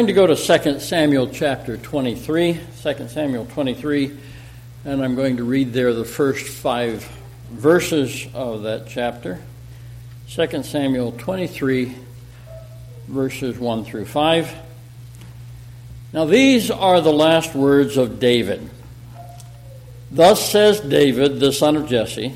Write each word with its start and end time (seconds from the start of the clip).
I'm 0.00 0.06
going 0.06 0.14
to 0.14 0.34
go 0.34 0.34
to 0.34 0.58
2 0.58 0.80
Samuel 0.80 1.28
chapter 1.28 1.76
23, 1.76 2.58
2 2.82 3.08
Samuel 3.08 3.44
23, 3.44 4.16
and 4.86 5.04
I'm 5.04 5.14
going 5.14 5.36
to 5.36 5.44
read 5.44 5.74
there 5.74 5.92
the 5.92 6.06
first 6.06 6.48
five 6.48 7.04
verses 7.50 8.26
of 8.32 8.62
that 8.62 8.86
chapter. 8.88 9.42
2 10.30 10.62
Samuel 10.62 11.12
23, 11.12 11.94
verses 13.08 13.58
1 13.58 13.84
through 13.84 14.06
5. 14.06 14.54
Now, 16.14 16.24
these 16.24 16.70
are 16.70 17.02
the 17.02 17.12
last 17.12 17.54
words 17.54 17.98
of 17.98 18.18
David. 18.18 18.70
Thus 20.10 20.50
says 20.50 20.80
David, 20.80 21.40
the 21.40 21.52
son 21.52 21.76
of 21.76 21.90
Jesse, 21.90 22.34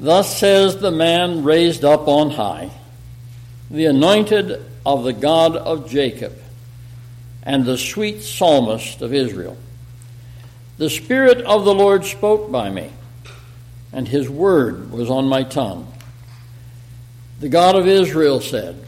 Thus 0.00 0.36
says 0.36 0.78
the 0.78 0.90
man 0.90 1.44
raised 1.44 1.84
up 1.84 2.08
on 2.08 2.30
high, 2.30 2.72
the 3.70 3.86
anointed 3.86 4.60
of 4.84 5.04
the 5.04 5.12
God 5.12 5.54
of 5.54 5.88
Jacob 5.88 6.36
and 7.42 7.64
the 7.64 7.78
sweet 7.78 8.22
psalmist 8.22 9.02
of 9.02 9.14
Israel. 9.14 9.56
The 10.78 10.90
Spirit 10.90 11.38
of 11.42 11.64
the 11.64 11.74
Lord 11.74 12.04
spoke 12.04 12.50
by 12.50 12.70
me, 12.70 12.90
and 13.92 14.06
his 14.06 14.28
word 14.28 14.92
was 14.92 15.10
on 15.10 15.26
my 15.26 15.42
tongue. 15.42 15.92
The 17.40 17.48
God 17.48 17.76
of 17.76 17.86
Israel 17.86 18.40
said, 18.40 18.84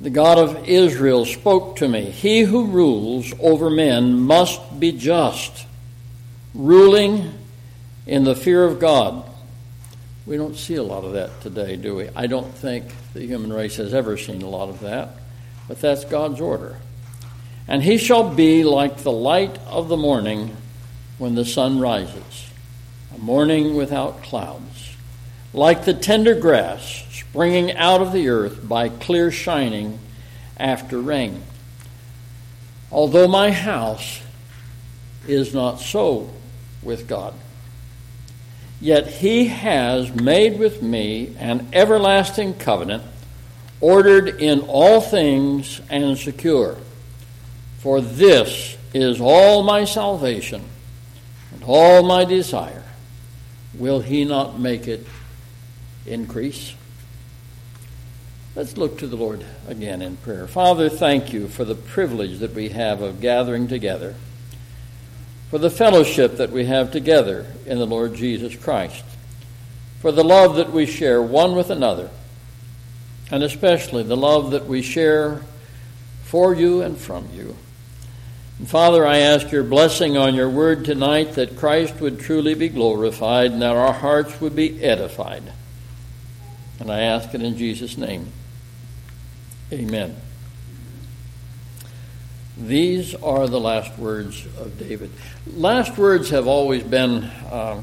The 0.00 0.10
God 0.10 0.38
of 0.38 0.68
Israel 0.68 1.24
spoke 1.24 1.76
to 1.76 1.88
me, 1.88 2.10
He 2.10 2.40
who 2.40 2.66
rules 2.66 3.32
over 3.40 3.70
men 3.70 4.20
must 4.20 4.78
be 4.78 4.92
just, 4.92 5.66
ruling 6.54 7.32
in 8.06 8.24
the 8.24 8.34
fear 8.34 8.64
of 8.64 8.78
God. 8.78 9.24
We 10.26 10.36
don't 10.36 10.56
see 10.56 10.76
a 10.76 10.82
lot 10.82 11.04
of 11.04 11.14
that 11.14 11.40
today, 11.40 11.76
do 11.76 11.96
we? 11.96 12.08
I 12.14 12.26
don't 12.26 12.52
think 12.54 12.84
the 13.12 13.26
human 13.26 13.52
race 13.52 13.76
has 13.76 13.92
ever 13.92 14.16
seen 14.16 14.42
a 14.42 14.48
lot 14.48 14.68
of 14.68 14.80
that, 14.80 15.16
but 15.66 15.80
that's 15.80 16.04
God's 16.04 16.40
order. 16.40 16.78
And 17.68 17.82
he 17.82 17.96
shall 17.96 18.34
be 18.34 18.64
like 18.64 18.98
the 18.98 19.12
light 19.12 19.58
of 19.66 19.88
the 19.88 19.96
morning 19.96 20.56
when 21.18 21.34
the 21.34 21.44
sun 21.44 21.78
rises, 21.78 22.50
a 23.14 23.18
morning 23.18 23.76
without 23.76 24.22
clouds, 24.22 24.96
like 25.52 25.84
the 25.84 25.94
tender 25.94 26.34
grass 26.34 27.04
springing 27.12 27.72
out 27.76 28.00
of 28.00 28.12
the 28.12 28.28
earth 28.28 28.68
by 28.68 28.88
clear 28.88 29.30
shining 29.30 29.98
after 30.58 31.00
rain. 31.00 31.42
Although 32.90 33.28
my 33.28 33.50
house 33.50 34.20
is 35.26 35.54
not 35.54 35.80
so 35.80 36.30
with 36.82 37.06
God, 37.06 37.32
yet 38.80 39.06
he 39.06 39.46
has 39.46 40.12
made 40.12 40.58
with 40.58 40.82
me 40.82 41.34
an 41.38 41.68
everlasting 41.72 42.54
covenant, 42.54 43.04
ordered 43.80 44.42
in 44.42 44.60
all 44.62 45.00
things 45.00 45.80
and 45.88 46.18
secure. 46.18 46.76
For 47.82 48.00
this 48.00 48.76
is 48.94 49.20
all 49.20 49.64
my 49.64 49.86
salvation 49.86 50.62
and 51.52 51.64
all 51.64 52.04
my 52.04 52.24
desire. 52.24 52.84
Will 53.74 53.98
he 53.98 54.24
not 54.24 54.60
make 54.60 54.86
it 54.86 55.04
increase? 56.06 56.76
Let's 58.54 58.76
look 58.76 58.98
to 58.98 59.08
the 59.08 59.16
Lord 59.16 59.44
again 59.66 60.00
in 60.00 60.16
prayer. 60.18 60.46
Father, 60.46 60.88
thank 60.88 61.32
you 61.32 61.48
for 61.48 61.64
the 61.64 61.74
privilege 61.74 62.38
that 62.38 62.54
we 62.54 62.68
have 62.68 63.02
of 63.02 63.20
gathering 63.20 63.66
together, 63.66 64.14
for 65.50 65.58
the 65.58 65.68
fellowship 65.68 66.36
that 66.36 66.52
we 66.52 66.66
have 66.66 66.92
together 66.92 67.46
in 67.66 67.78
the 67.78 67.86
Lord 67.86 68.14
Jesus 68.14 68.54
Christ, 68.54 69.02
for 69.98 70.12
the 70.12 70.22
love 70.22 70.54
that 70.54 70.70
we 70.70 70.86
share 70.86 71.20
one 71.20 71.56
with 71.56 71.68
another, 71.68 72.10
and 73.28 73.42
especially 73.42 74.04
the 74.04 74.16
love 74.16 74.52
that 74.52 74.66
we 74.66 74.82
share 74.82 75.42
for 76.22 76.54
you 76.54 76.82
and 76.82 76.96
from 76.96 77.28
you. 77.34 77.56
Father, 78.66 79.04
I 79.04 79.18
ask 79.18 79.50
your 79.50 79.64
blessing 79.64 80.16
on 80.16 80.34
your 80.34 80.48
word 80.48 80.84
tonight 80.84 81.32
that 81.32 81.56
Christ 81.56 82.00
would 82.00 82.20
truly 82.20 82.54
be 82.54 82.68
glorified 82.68 83.50
and 83.50 83.60
that 83.60 83.74
our 83.74 83.92
hearts 83.92 84.40
would 84.40 84.54
be 84.54 84.82
edified. 84.82 85.42
And 86.78 86.90
I 86.90 87.00
ask 87.00 87.34
it 87.34 87.42
in 87.42 87.56
Jesus' 87.56 87.98
name. 87.98 88.28
Amen. 89.72 90.16
These 92.56 93.14
are 93.16 93.48
the 93.48 93.58
last 93.58 93.98
words 93.98 94.46
of 94.58 94.78
David. 94.78 95.10
Last 95.54 95.98
words 95.98 96.30
have 96.30 96.46
always 96.46 96.84
been 96.84 97.24
uh, 97.24 97.82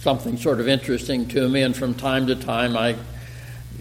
something 0.00 0.36
sort 0.38 0.58
of 0.58 0.66
interesting 0.66 1.28
to 1.28 1.48
me, 1.48 1.62
and 1.62 1.76
from 1.76 1.94
time 1.94 2.26
to 2.26 2.34
time 2.34 2.76
I 2.76 2.96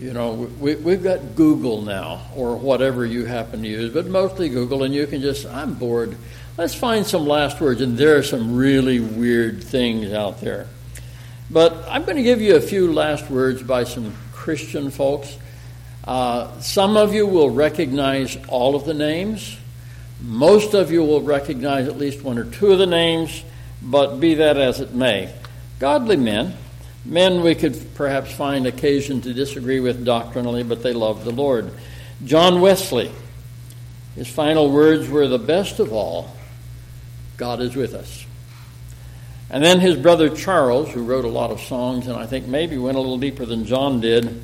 you 0.03 0.11
know, 0.11 0.33
we, 0.59 0.75
we've 0.75 1.01
got 1.01 1.33
Google 1.33 1.81
now, 1.81 2.23
or 2.35 2.57
whatever 2.57 3.05
you 3.05 3.23
happen 3.23 3.61
to 3.61 3.67
use, 3.69 3.93
but 3.93 4.05
mostly 4.05 4.49
Google, 4.49 4.83
and 4.83 4.93
you 4.93 5.07
can 5.07 5.21
just, 5.21 5.45
I'm 5.45 5.75
bored. 5.75 6.17
Let's 6.57 6.75
find 6.75 7.07
some 7.07 7.25
last 7.25 7.61
words, 7.61 7.79
and 7.79 7.97
there 7.97 8.17
are 8.17 8.23
some 8.23 8.53
really 8.53 8.99
weird 8.99 9.63
things 9.63 10.11
out 10.11 10.41
there. 10.41 10.67
But 11.49 11.85
I'm 11.87 12.03
going 12.03 12.17
to 12.17 12.23
give 12.23 12.41
you 12.41 12.57
a 12.57 12.61
few 12.61 12.91
last 12.91 13.29
words 13.29 13.63
by 13.63 13.85
some 13.85 14.13
Christian 14.33 14.91
folks. 14.91 15.37
Uh, 16.03 16.59
some 16.59 16.97
of 16.97 17.13
you 17.13 17.25
will 17.25 17.49
recognize 17.49 18.37
all 18.49 18.75
of 18.75 18.83
the 18.83 18.93
names. 18.93 19.57
Most 20.19 20.73
of 20.73 20.91
you 20.91 21.01
will 21.01 21.21
recognize 21.21 21.87
at 21.87 21.97
least 21.97 22.23
one 22.23 22.37
or 22.37 22.43
two 22.43 22.73
of 22.73 22.77
the 22.77 22.87
names, 22.87 23.41
but 23.81 24.17
be 24.17 24.35
that 24.35 24.57
as 24.57 24.81
it 24.81 24.93
may. 24.93 25.33
Godly 25.79 26.17
men 26.17 26.57
Men 27.05 27.41
we 27.41 27.55
could 27.55 27.95
perhaps 27.95 28.31
find 28.33 28.65
occasion 28.65 29.21
to 29.21 29.33
disagree 29.33 29.79
with 29.79 30.05
doctrinally, 30.05 30.63
but 30.63 30.83
they 30.83 30.93
loved 30.93 31.25
the 31.25 31.31
Lord. 31.31 31.71
John 32.23 32.61
Wesley, 32.61 33.11
his 34.15 34.27
final 34.27 34.71
words 34.71 35.09
were 35.09 35.27
the 35.27 35.39
best 35.39 35.79
of 35.79 35.91
all 35.91 36.35
God 37.35 37.61
is 37.61 37.75
with 37.75 37.93
us. 37.93 38.25
And 39.49 39.63
then 39.63 39.79
his 39.79 39.95
brother 39.95 40.29
Charles, 40.29 40.91
who 40.91 41.03
wrote 41.03 41.25
a 41.25 41.29
lot 41.29 41.51
of 41.51 41.59
songs 41.61 42.07
and 42.07 42.15
I 42.15 42.25
think 42.25 42.47
maybe 42.47 42.77
went 42.77 42.97
a 42.97 43.01
little 43.01 43.17
deeper 43.17 43.45
than 43.45 43.65
John 43.65 43.99
did, 43.99 44.41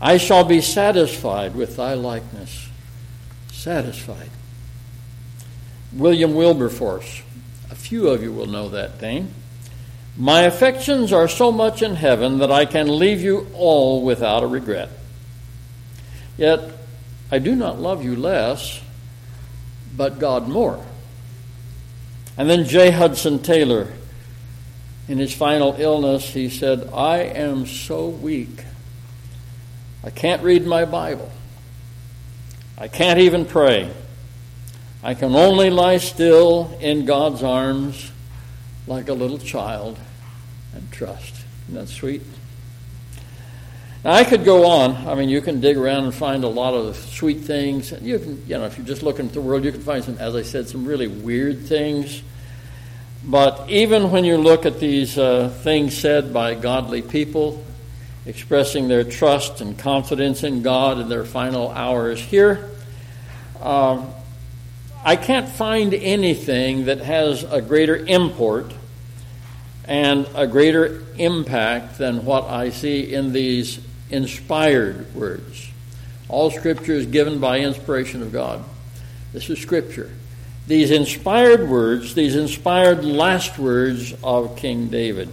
I 0.00 0.18
shall 0.18 0.44
be 0.44 0.60
satisfied 0.60 1.54
with 1.54 1.76
thy 1.76 1.94
likeness. 1.94 2.68
Satisfied. 3.50 4.30
William 5.92 6.34
Wilberforce, 6.34 7.22
a 7.70 7.74
few 7.74 8.08
of 8.08 8.22
you 8.22 8.32
will 8.32 8.46
know 8.46 8.68
that 8.68 9.00
name. 9.00 9.32
My 10.16 10.42
affections 10.42 11.12
are 11.12 11.28
so 11.28 11.50
much 11.50 11.82
in 11.82 11.96
heaven 11.96 12.38
that 12.38 12.50
I 12.50 12.66
can 12.66 12.98
leave 12.98 13.22
you 13.22 13.46
all 13.54 14.02
without 14.02 14.42
a 14.42 14.46
regret. 14.46 14.90
Yet 16.36 16.60
I 17.30 17.38
do 17.38 17.56
not 17.56 17.80
love 17.80 18.04
you 18.04 18.14
less, 18.14 18.80
but 19.96 20.18
God 20.18 20.48
more. 20.48 20.84
And 22.36 22.48
then 22.48 22.66
J. 22.66 22.90
Hudson 22.90 23.42
Taylor, 23.42 23.92
in 25.08 25.18
his 25.18 25.34
final 25.34 25.74
illness, 25.78 26.32
he 26.32 26.48
said, 26.48 26.90
I 26.92 27.18
am 27.18 27.66
so 27.66 28.08
weak. 28.08 28.64
I 30.04 30.10
can't 30.10 30.42
read 30.42 30.66
my 30.66 30.84
Bible. 30.84 31.30
I 32.76 32.88
can't 32.88 33.20
even 33.20 33.44
pray. 33.44 33.90
I 35.02 35.14
can 35.14 35.34
only 35.34 35.70
lie 35.70 35.98
still 35.98 36.76
in 36.80 37.04
God's 37.04 37.42
arms 37.42 38.10
like 38.86 39.08
a 39.08 39.14
little 39.14 39.38
child 39.38 39.98
and 40.74 40.90
trust. 40.90 41.34
Isn't 41.68 41.74
that 41.74 41.88
sweet? 41.88 42.22
Now, 44.04 44.12
I 44.12 44.24
could 44.24 44.44
go 44.44 44.66
on. 44.66 44.96
I 45.06 45.14
mean, 45.14 45.28
you 45.28 45.40
can 45.40 45.60
dig 45.60 45.76
around 45.76 46.04
and 46.04 46.14
find 46.14 46.42
a 46.42 46.48
lot 46.48 46.74
of 46.74 46.96
sweet 46.96 47.42
things. 47.42 47.92
You 48.02 48.18
can, 48.18 48.44
you 48.48 48.58
know, 48.58 48.64
if 48.64 48.76
you're 48.76 48.86
just 48.86 49.04
looking 49.04 49.26
at 49.26 49.32
the 49.32 49.40
world, 49.40 49.64
you 49.64 49.70
can 49.70 49.80
find 49.80 50.02
some, 50.02 50.18
as 50.18 50.34
I 50.34 50.42
said, 50.42 50.68
some 50.68 50.84
really 50.84 51.06
weird 51.06 51.66
things. 51.66 52.22
But 53.24 53.70
even 53.70 54.10
when 54.10 54.24
you 54.24 54.36
look 54.38 54.66
at 54.66 54.80
these 54.80 55.16
uh, 55.16 55.50
things 55.62 55.96
said 55.96 56.32
by 56.32 56.56
godly 56.56 57.02
people, 57.02 57.64
expressing 58.26 58.88
their 58.88 59.04
trust 59.04 59.60
and 59.60 59.78
confidence 59.78 60.42
in 60.42 60.62
God 60.62 60.98
in 60.98 61.08
their 61.08 61.24
final 61.24 61.70
hours 61.70 62.20
here, 62.20 62.70
um, 63.60 64.12
I 65.04 65.16
can't 65.16 65.48
find 65.48 65.92
anything 65.94 66.84
that 66.84 67.00
has 67.00 67.42
a 67.42 67.60
greater 67.60 67.96
import 67.96 68.72
and 69.84 70.28
a 70.34 70.46
greater 70.46 71.02
impact 71.18 71.98
than 71.98 72.24
what 72.24 72.44
I 72.44 72.70
see 72.70 73.12
in 73.12 73.32
these 73.32 73.80
inspired 74.10 75.12
words. 75.14 75.70
All 76.28 76.52
Scripture 76.52 76.92
is 76.92 77.06
given 77.06 77.40
by 77.40 77.58
inspiration 77.60 78.22
of 78.22 78.32
God. 78.32 78.64
This 79.32 79.50
is 79.50 79.58
Scripture. 79.58 80.10
These 80.68 80.92
inspired 80.92 81.68
words, 81.68 82.14
these 82.14 82.36
inspired 82.36 83.04
last 83.04 83.58
words 83.58 84.14
of 84.22 84.56
King 84.56 84.88
David. 84.88 85.28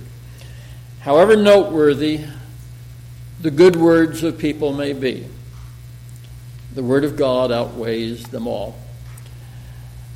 However 1.01 1.35
noteworthy 1.35 2.21
the 3.39 3.51
good 3.51 3.75
words 3.75 4.23
of 4.23 4.39
people 4.39 4.73
may 4.73 4.93
be, 4.93 5.27
the 6.73 6.83
Word 6.83 7.03
of 7.03 7.15
God 7.15 7.51
outweighs 7.51 8.23
them 8.23 8.47
all. 8.47 8.75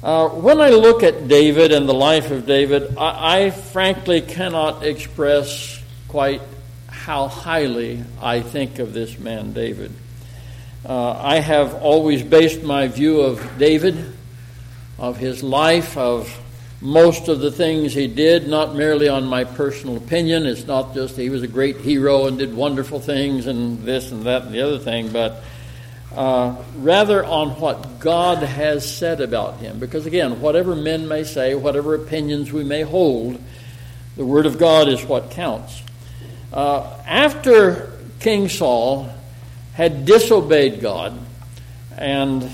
Uh, 0.03 0.27
when 0.27 0.59
I 0.59 0.71
look 0.71 1.01
at 1.01 1.29
David 1.29 1.71
and 1.71 1.87
the 1.87 1.93
life 1.93 2.29
of 2.29 2.45
David, 2.45 2.97
I, 2.97 3.45
I, 3.45 3.49
frankly 3.51 4.19
cannot 4.19 4.83
express 4.83 5.81
quite 6.09 6.41
how 6.89 7.29
highly 7.29 8.03
I 8.21 8.41
think 8.41 8.79
of 8.79 8.91
this 8.91 9.17
man, 9.17 9.53
David. 9.53 9.93
Uh, 10.85 11.13
I 11.13 11.39
have 11.39 11.75
always 11.75 12.21
based 12.21 12.63
my 12.63 12.89
view 12.89 13.21
of 13.21 13.57
David, 13.57 14.13
of 14.99 15.15
his 15.15 15.41
life, 15.41 15.95
of 15.95 16.37
most 16.81 17.29
of 17.29 17.39
the 17.39 17.49
things 17.49 17.93
he 17.93 18.07
did, 18.07 18.49
not 18.49 18.75
merely 18.75 19.07
on 19.07 19.23
my 19.23 19.45
personal 19.45 19.95
opinion. 19.95 20.45
It's 20.45 20.67
not 20.67 20.93
just 20.93 21.15
he 21.15 21.29
was 21.29 21.43
a 21.43 21.47
great 21.47 21.77
hero 21.77 22.27
and 22.27 22.37
did 22.37 22.53
wonderful 22.53 22.99
things 22.99 23.47
and 23.47 23.81
this 23.83 24.11
and 24.11 24.23
that 24.23 24.41
and 24.41 24.53
the 24.53 24.63
other 24.63 24.79
thing, 24.79 25.13
but 25.13 25.41
uh, 26.15 26.55
rather 26.77 27.23
on 27.23 27.49
what 27.59 27.99
God 27.99 28.39
has 28.39 28.89
said 28.89 29.21
about 29.21 29.57
him. 29.57 29.79
Because 29.79 30.05
again, 30.05 30.41
whatever 30.41 30.75
men 30.75 31.07
may 31.07 31.23
say, 31.23 31.55
whatever 31.55 31.95
opinions 31.95 32.51
we 32.51 32.63
may 32.63 32.81
hold, 32.81 33.41
the 34.15 34.25
Word 34.25 34.45
of 34.45 34.57
God 34.57 34.87
is 34.87 35.03
what 35.03 35.31
counts. 35.31 35.81
Uh, 36.51 36.97
after 37.05 37.91
King 38.19 38.47
Saul 38.47 39.09
had 39.73 40.05
disobeyed 40.05 40.81
God 40.81 41.19
and 41.97 42.49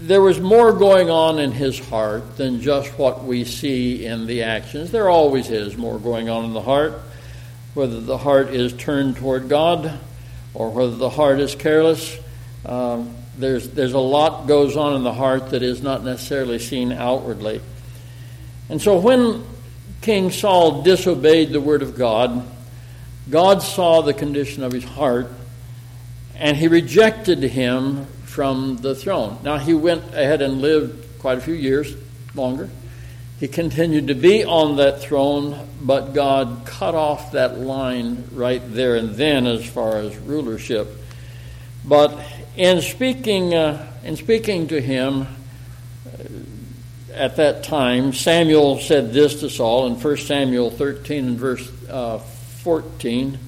there 0.00 0.20
was 0.20 0.40
more 0.40 0.72
going 0.72 1.10
on 1.10 1.38
in 1.38 1.52
his 1.52 1.78
heart 1.88 2.36
than 2.36 2.60
just 2.60 2.96
what 2.98 3.24
we 3.24 3.44
see 3.44 4.04
in 4.04 4.26
the 4.26 4.42
actions. 4.44 4.92
There 4.92 5.08
always 5.08 5.50
is 5.50 5.76
more 5.76 5.98
going 5.98 6.28
on 6.28 6.44
in 6.44 6.52
the 6.52 6.60
heart, 6.62 7.00
whether 7.74 8.00
the 8.00 8.18
heart 8.18 8.48
is 8.48 8.72
turned 8.72 9.16
toward 9.16 9.48
God 9.48 9.98
or 10.56 10.70
whether 10.70 10.96
the 10.96 11.10
heart 11.10 11.38
is 11.38 11.54
careless. 11.54 12.18
Um, 12.64 13.14
there's, 13.36 13.68
there's 13.68 13.92
a 13.92 13.98
lot 13.98 14.46
goes 14.46 14.74
on 14.76 14.94
in 14.94 15.04
the 15.04 15.12
heart 15.12 15.50
that 15.50 15.62
is 15.62 15.82
not 15.82 16.02
necessarily 16.02 16.58
seen 16.58 16.92
outwardly. 16.92 17.60
And 18.70 18.80
so 18.80 18.98
when 18.98 19.44
King 20.00 20.30
Saul 20.30 20.82
disobeyed 20.82 21.52
the 21.52 21.60
word 21.60 21.82
of 21.82 21.96
God, 21.96 22.42
God 23.28 23.62
saw 23.62 24.00
the 24.00 24.14
condition 24.14 24.62
of 24.62 24.72
his 24.72 24.84
heart 24.84 25.28
and 26.34 26.56
he 26.56 26.68
rejected 26.68 27.42
him 27.42 28.06
from 28.24 28.78
the 28.78 28.94
throne. 28.94 29.38
Now, 29.42 29.58
he 29.58 29.74
went 29.74 30.04
ahead 30.08 30.40
and 30.40 30.60
lived 30.62 31.20
quite 31.20 31.38
a 31.38 31.40
few 31.40 31.54
years 31.54 31.94
longer. 32.34 32.70
He 33.38 33.48
continued 33.48 34.06
to 34.06 34.14
be 34.14 34.44
on 34.44 34.76
that 34.76 35.02
throne, 35.02 35.68
but 35.82 36.14
God 36.14 36.62
cut 36.64 36.94
off 36.94 37.32
that 37.32 37.58
line 37.58 38.24
right 38.32 38.62
there 38.64 38.96
and 38.96 39.10
then 39.10 39.46
as 39.46 39.68
far 39.68 39.98
as 39.98 40.16
rulership. 40.16 40.88
But 41.84 42.18
in 42.56 42.80
speaking, 42.80 43.52
uh, 43.52 43.92
in 44.02 44.16
speaking 44.16 44.68
to 44.68 44.80
him 44.80 45.26
uh, 46.06 46.22
at 47.12 47.36
that 47.36 47.62
time, 47.62 48.14
Samuel 48.14 48.78
said 48.80 49.12
this 49.12 49.40
to 49.40 49.50
Saul 49.50 49.86
in 49.86 50.00
1 50.00 50.16
Samuel 50.16 50.70
13 50.70 51.26
and 51.26 51.38
verse 51.38 51.70
uh, 51.90 52.18
14 52.18 53.38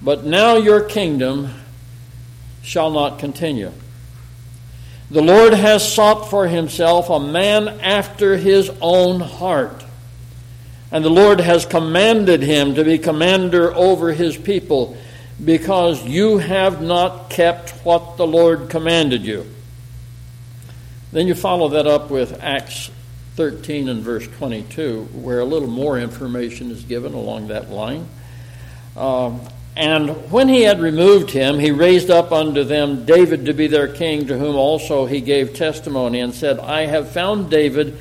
But 0.00 0.24
now 0.24 0.56
your 0.56 0.80
kingdom 0.84 1.50
shall 2.62 2.92
not 2.92 3.18
continue. 3.18 3.72
The 5.12 5.20
Lord 5.20 5.52
has 5.52 5.92
sought 5.92 6.30
for 6.30 6.48
himself 6.48 7.10
a 7.10 7.20
man 7.20 7.68
after 7.68 8.38
his 8.38 8.70
own 8.80 9.20
heart. 9.20 9.84
And 10.90 11.04
the 11.04 11.10
Lord 11.10 11.38
has 11.38 11.66
commanded 11.66 12.42
him 12.42 12.76
to 12.76 12.82
be 12.82 12.96
commander 12.96 13.74
over 13.74 14.14
his 14.14 14.38
people 14.38 14.96
because 15.44 16.02
you 16.06 16.38
have 16.38 16.80
not 16.80 17.28
kept 17.28 17.72
what 17.84 18.16
the 18.16 18.26
Lord 18.26 18.70
commanded 18.70 19.22
you. 19.22 19.46
Then 21.12 21.26
you 21.26 21.34
follow 21.34 21.68
that 21.68 21.86
up 21.86 22.10
with 22.10 22.42
Acts 22.42 22.90
13 23.36 23.90
and 23.90 24.00
verse 24.00 24.26
22, 24.38 25.08
where 25.12 25.40
a 25.40 25.44
little 25.44 25.68
more 25.68 25.98
information 25.98 26.70
is 26.70 26.84
given 26.84 27.12
along 27.12 27.48
that 27.48 27.70
line. 27.70 28.08
Um, 28.96 29.42
and 29.74 30.30
when 30.30 30.48
he 30.48 30.62
had 30.62 30.80
removed 30.80 31.30
him, 31.30 31.58
he 31.58 31.70
raised 31.70 32.10
up 32.10 32.30
unto 32.30 32.62
them 32.62 33.06
David 33.06 33.46
to 33.46 33.54
be 33.54 33.68
their 33.68 33.88
king, 33.88 34.26
to 34.26 34.38
whom 34.38 34.54
also 34.54 35.06
he 35.06 35.20
gave 35.20 35.54
testimony, 35.54 36.20
and 36.20 36.34
said, 36.34 36.58
I 36.58 36.86
have 36.86 37.10
found 37.10 37.50
David, 37.50 37.96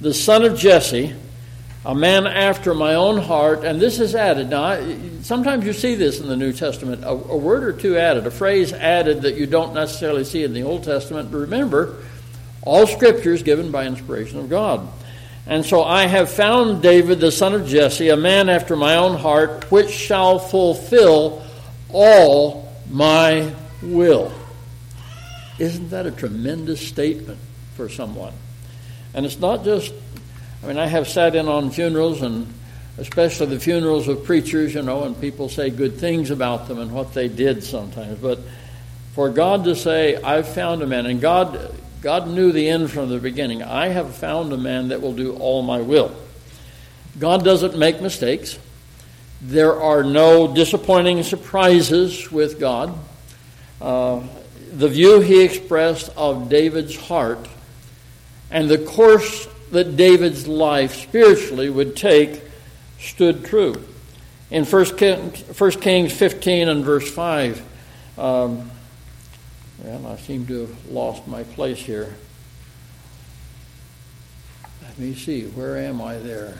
the 0.00 0.12
son 0.12 0.44
of 0.44 0.58
Jesse, 0.58 1.14
a 1.86 1.94
man 1.94 2.26
after 2.26 2.74
my 2.74 2.94
own 2.94 3.18
heart. 3.18 3.64
And 3.64 3.80
this 3.80 4.00
is 4.00 4.14
added. 4.14 4.50
Now, 4.50 4.78
sometimes 5.22 5.64
you 5.64 5.72
see 5.72 5.94
this 5.94 6.20
in 6.20 6.28
the 6.28 6.36
New 6.36 6.52
Testament, 6.52 7.04
a, 7.04 7.10
a 7.10 7.36
word 7.36 7.64
or 7.64 7.72
two 7.72 7.96
added, 7.96 8.26
a 8.26 8.30
phrase 8.30 8.74
added 8.74 9.22
that 9.22 9.36
you 9.36 9.46
don't 9.46 9.72
necessarily 9.72 10.24
see 10.24 10.44
in 10.44 10.52
the 10.52 10.62
Old 10.62 10.84
Testament. 10.84 11.30
But 11.30 11.38
remember, 11.38 12.02
all 12.60 12.86
Scripture 12.86 13.32
is 13.32 13.42
given 13.42 13.70
by 13.70 13.86
inspiration 13.86 14.38
of 14.38 14.50
God. 14.50 14.86
And 15.46 15.64
so 15.64 15.82
I 15.82 16.06
have 16.06 16.30
found 16.30 16.82
David, 16.82 17.20
the 17.20 17.30
son 17.30 17.54
of 17.54 17.66
Jesse, 17.66 18.08
a 18.08 18.16
man 18.16 18.48
after 18.48 18.76
my 18.76 18.96
own 18.96 19.18
heart, 19.18 19.70
which 19.70 19.90
shall 19.90 20.38
fulfill 20.38 21.44
all 21.90 22.72
my 22.90 23.52
will. 23.82 24.32
Isn't 25.58 25.90
that 25.90 26.06
a 26.06 26.10
tremendous 26.10 26.86
statement 26.86 27.38
for 27.76 27.88
someone? 27.88 28.32
And 29.12 29.26
it's 29.26 29.38
not 29.38 29.64
just, 29.64 29.92
I 30.62 30.66
mean, 30.66 30.78
I 30.78 30.86
have 30.86 31.08
sat 31.08 31.36
in 31.36 31.46
on 31.46 31.70
funerals, 31.70 32.22
and 32.22 32.52
especially 32.96 33.46
the 33.46 33.60
funerals 33.60 34.08
of 34.08 34.24
preachers, 34.24 34.74
you 34.74 34.82
know, 34.82 35.04
and 35.04 35.20
people 35.20 35.50
say 35.50 35.68
good 35.68 35.98
things 35.98 36.30
about 36.30 36.68
them 36.68 36.78
and 36.78 36.90
what 36.90 37.12
they 37.12 37.28
did 37.28 37.62
sometimes. 37.62 38.18
But 38.18 38.40
for 39.12 39.28
God 39.28 39.64
to 39.64 39.76
say, 39.76 40.16
I've 40.16 40.48
found 40.48 40.82
a 40.82 40.86
man, 40.86 41.06
and 41.06 41.20
God 41.20 41.70
God 42.04 42.28
knew 42.28 42.52
the 42.52 42.68
end 42.68 42.90
from 42.90 43.08
the 43.08 43.18
beginning. 43.18 43.62
I 43.62 43.88
have 43.88 44.14
found 44.14 44.52
a 44.52 44.58
man 44.58 44.88
that 44.88 45.00
will 45.00 45.14
do 45.14 45.36
all 45.36 45.62
my 45.62 45.80
will. 45.80 46.14
God 47.18 47.42
doesn't 47.42 47.78
make 47.78 48.02
mistakes. 48.02 48.58
There 49.40 49.80
are 49.80 50.04
no 50.04 50.54
disappointing 50.54 51.22
surprises 51.22 52.30
with 52.30 52.60
God. 52.60 52.92
Uh, 53.80 54.20
the 54.70 54.88
view 54.88 55.20
he 55.20 55.42
expressed 55.42 56.10
of 56.14 56.50
David's 56.50 56.94
heart 56.94 57.48
and 58.50 58.68
the 58.68 58.76
course 58.76 59.48
that 59.70 59.96
David's 59.96 60.46
life 60.46 60.96
spiritually 60.96 61.70
would 61.70 61.96
take 61.96 62.42
stood 63.00 63.46
true. 63.46 63.82
In 64.50 64.66
1 64.66 64.84
Kings 64.98 66.12
15 66.12 66.68
and 66.68 66.84
verse 66.84 67.10
5, 67.10 67.62
um, 68.18 68.70
well, 69.82 70.06
I 70.06 70.16
seem 70.16 70.46
to 70.46 70.60
have 70.60 70.86
lost 70.90 71.26
my 71.26 71.42
place 71.42 71.78
here. 71.78 72.14
Let 74.82 74.98
me 74.98 75.14
see, 75.14 75.46
where 75.46 75.76
am 75.78 76.00
I 76.00 76.18
there? 76.18 76.58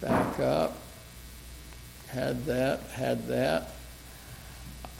Back 0.00 0.38
up. 0.38 0.76
Had 2.08 2.44
that, 2.46 2.80
had 2.92 3.26
that. 3.28 3.70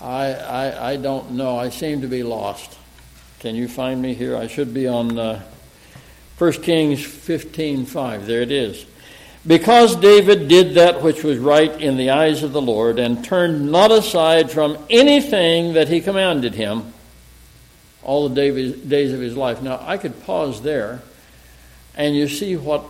I, 0.00 0.32
I, 0.32 0.90
I 0.90 0.96
don't 0.96 1.32
know. 1.32 1.58
I 1.58 1.70
seem 1.70 2.02
to 2.02 2.06
be 2.06 2.22
lost. 2.22 2.78
Can 3.40 3.54
you 3.54 3.68
find 3.68 4.00
me 4.00 4.14
here? 4.14 4.36
I 4.36 4.46
should 4.46 4.72
be 4.72 4.86
on 4.86 5.18
uh, 5.18 5.42
1 6.38 6.52
Kings 6.54 7.00
15:5. 7.00 8.26
There 8.26 8.42
it 8.42 8.52
is. 8.52 8.86
Because 9.46 9.96
David 9.96 10.48
did 10.48 10.74
that 10.74 11.02
which 11.02 11.24
was 11.24 11.38
right 11.38 11.80
in 11.80 11.96
the 11.96 12.10
eyes 12.10 12.42
of 12.42 12.52
the 12.52 12.60
Lord 12.60 12.98
and 12.98 13.24
turned 13.24 13.70
not 13.70 13.90
aside 13.90 14.50
from 14.50 14.78
anything 14.90 15.72
that 15.72 15.88
he 15.88 16.00
commanded 16.00 16.54
him, 16.54 16.92
all 18.02 18.28
the 18.28 18.72
days 18.72 19.12
of 19.12 19.20
his 19.20 19.36
life. 19.36 19.62
Now, 19.62 19.80
I 19.82 19.96
could 19.96 20.22
pause 20.24 20.62
there, 20.62 21.02
and 21.96 22.14
you 22.14 22.28
see 22.28 22.56
what, 22.56 22.84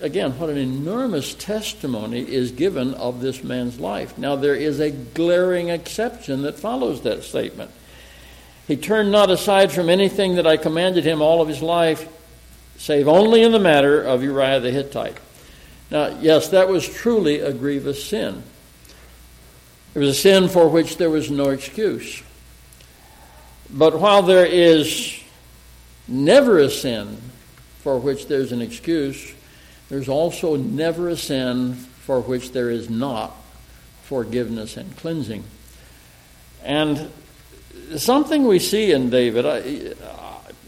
again, 0.00 0.38
what 0.38 0.50
an 0.50 0.56
enormous 0.56 1.34
testimony 1.34 2.20
is 2.20 2.52
given 2.52 2.94
of 2.94 3.20
this 3.20 3.44
man's 3.44 3.78
life. 3.78 4.16
Now, 4.16 4.36
there 4.36 4.54
is 4.54 4.80
a 4.80 4.90
glaring 4.90 5.68
exception 5.68 6.42
that 6.42 6.58
follows 6.58 7.02
that 7.02 7.22
statement. 7.22 7.70
He 8.66 8.76
turned 8.76 9.12
not 9.12 9.30
aside 9.30 9.70
from 9.70 9.88
anything 9.88 10.36
that 10.36 10.46
I 10.46 10.56
commanded 10.56 11.04
him 11.04 11.22
all 11.22 11.40
of 11.40 11.48
his 11.48 11.62
life, 11.62 12.08
save 12.78 13.06
only 13.06 13.42
in 13.42 13.52
the 13.52 13.60
matter 13.60 14.02
of 14.02 14.22
Uriah 14.22 14.60
the 14.60 14.70
Hittite. 14.70 15.18
Now, 15.90 16.18
yes, 16.20 16.48
that 16.48 16.68
was 16.68 16.88
truly 16.88 17.40
a 17.40 17.52
grievous 17.52 18.02
sin. 18.02 18.42
It 19.94 20.00
was 20.00 20.08
a 20.08 20.14
sin 20.14 20.48
for 20.48 20.68
which 20.68 20.96
there 20.96 21.10
was 21.10 21.30
no 21.30 21.50
excuse. 21.50 22.22
But 23.70 23.98
while 23.98 24.22
there 24.22 24.46
is 24.46 25.18
never 26.08 26.58
a 26.58 26.70
sin 26.70 27.18
for 27.80 27.98
which 27.98 28.26
there's 28.26 28.52
an 28.52 28.62
excuse, 28.62 29.34
there's 29.88 30.08
also 30.08 30.56
never 30.56 31.08
a 31.08 31.16
sin 31.16 31.74
for 31.74 32.20
which 32.20 32.52
there 32.52 32.70
is 32.70 32.88
not 32.88 33.34
forgiveness 34.02 34.76
and 34.76 34.96
cleansing. 34.96 35.44
And 36.62 37.10
something 37.96 38.46
we 38.46 38.58
see 38.58 38.92
in 38.92 39.10
David, 39.10 39.46
I, 39.46 39.94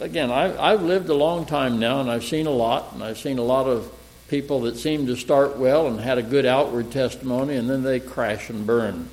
again, 0.01 0.31
I, 0.31 0.73
I've 0.73 0.83
lived 0.83 1.09
a 1.09 1.15
long 1.15 1.47
time 1.47 1.79
now 1.79 2.01
and 2.01 2.11
I've 2.11 2.25
seen 2.25 2.47
a 2.47 2.53
lot, 2.53 2.93
and 2.93 3.03
I've 3.03 3.19
seen 3.19 3.39
a 3.39 3.43
lot 3.43 3.67
of 3.67 3.93
people 4.29 4.63
that 4.63 4.77
seem 4.77 5.07
to 5.07 5.17
start 5.17 5.57
well 5.57 5.87
and 5.87 5.99
had 5.99 6.19
a 6.19 6.23
good 6.23 6.45
outward 6.45 6.91
testimony 6.93 7.57
and 7.57 7.69
then 7.69 7.83
they 7.83 7.99
crash 7.99 8.51
and 8.51 8.67
burn. 8.67 9.09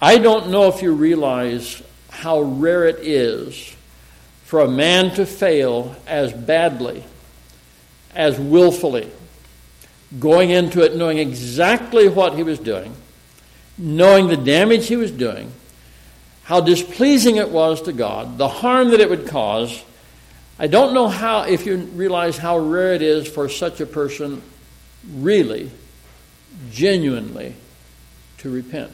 I 0.00 0.18
don't 0.18 0.50
know 0.50 0.68
if 0.68 0.80
you 0.80 0.92
realize 0.92 1.82
how 2.10 2.40
rare 2.40 2.86
it 2.86 2.98
is 3.00 3.74
for 4.44 4.60
a 4.60 4.68
man 4.68 5.14
to 5.14 5.24
fail 5.24 5.94
as 6.06 6.32
badly, 6.32 7.04
as 8.14 8.38
willfully, 8.38 9.08
going 10.18 10.50
into 10.50 10.82
it 10.82 10.96
knowing 10.96 11.18
exactly 11.18 12.08
what 12.08 12.34
he 12.34 12.42
was 12.42 12.58
doing, 12.58 12.94
knowing 13.78 14.26
the 14.26 14.36
damage 14.36 14.88
he 14.88 14.96
was 14.96 15.10
doing, 15.10 15.52
how 16.42 16.60
displeasing 16.60 17.36
it 17.36 17.50
was 17.50 17.82
to 17.82 17.92
God, 17.92 18.38
the 18.38 18.48
harm 18.48 18.90
that 18.90 19.00
it 19.00 19.08
would 19.08 19.28
cause. 19.28 19.82
I 20.58 20.66
don't 20.66 20.94
know 20.94 21.06
how, 21.06 21.42
if 21.42 21.64
you 21.64 21.76
realize 21.76 22.36
how 22.36 22.58
rare 22.58 22.92
it 22.92 23.02
is 23.02 23.28
for 23.28 23.48
such 23.48 23.80
a 23.80 23.86
person 23.86 24.42
really, 25.14 25.70
genuinely 26.72 27.54
to 28.38 28.50
repent. 28.50 28.90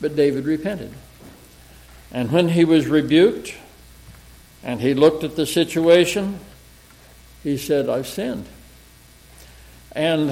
But 0.00 0.14
David 0.14 0.44
repented. 0.44 0.92
And 2.16 2.32
when 2.32 2.48
he 2.48 2.64
was 2.64 2.86
rebuked 2.86 3.54
and 4.62 4.80
he 4.80 4.94
looked 4.94 5.22
at 5.22 5.36
the 5.36 5.44
situation, 5.44 6.40
he 7.42 7.58
said, 7.58 7.90
I've 7.90 8.06
sinned. 8.06 8.46
And, 9.92 10.30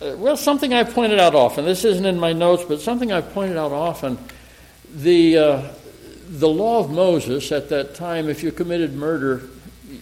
uh, 0.00 0.14
well, 0.16 0.36
something 0.36 0.72
I've 0.72 0.94
pointed 0.94 1.18
out 1.18 1.34
often, 1.34 1.64
this 1.64 1.84
isn't 1.84 2.06
in 2.06 2.20
my 2.20 2.32
notes, 2.32 2.62
but 2.62 2.80
something 2.80 3.10
I've 3.10 3.34
pointed 3.34 3.56
out 3.56 3.72
often 3.72 4.16
the, 4.94 5.36
uh, 5.36 5.68
the 6.28 6.46
law 6.46 6.78
of 6.78 6.92
Moses 6.92 7.50
at 7.50 7.68
that 7.70 7.96
time, 7.96 8.28
if 8.28 8.44
you 8.44 8.52
committed 8.52 8.94
murder, 8.94 9.42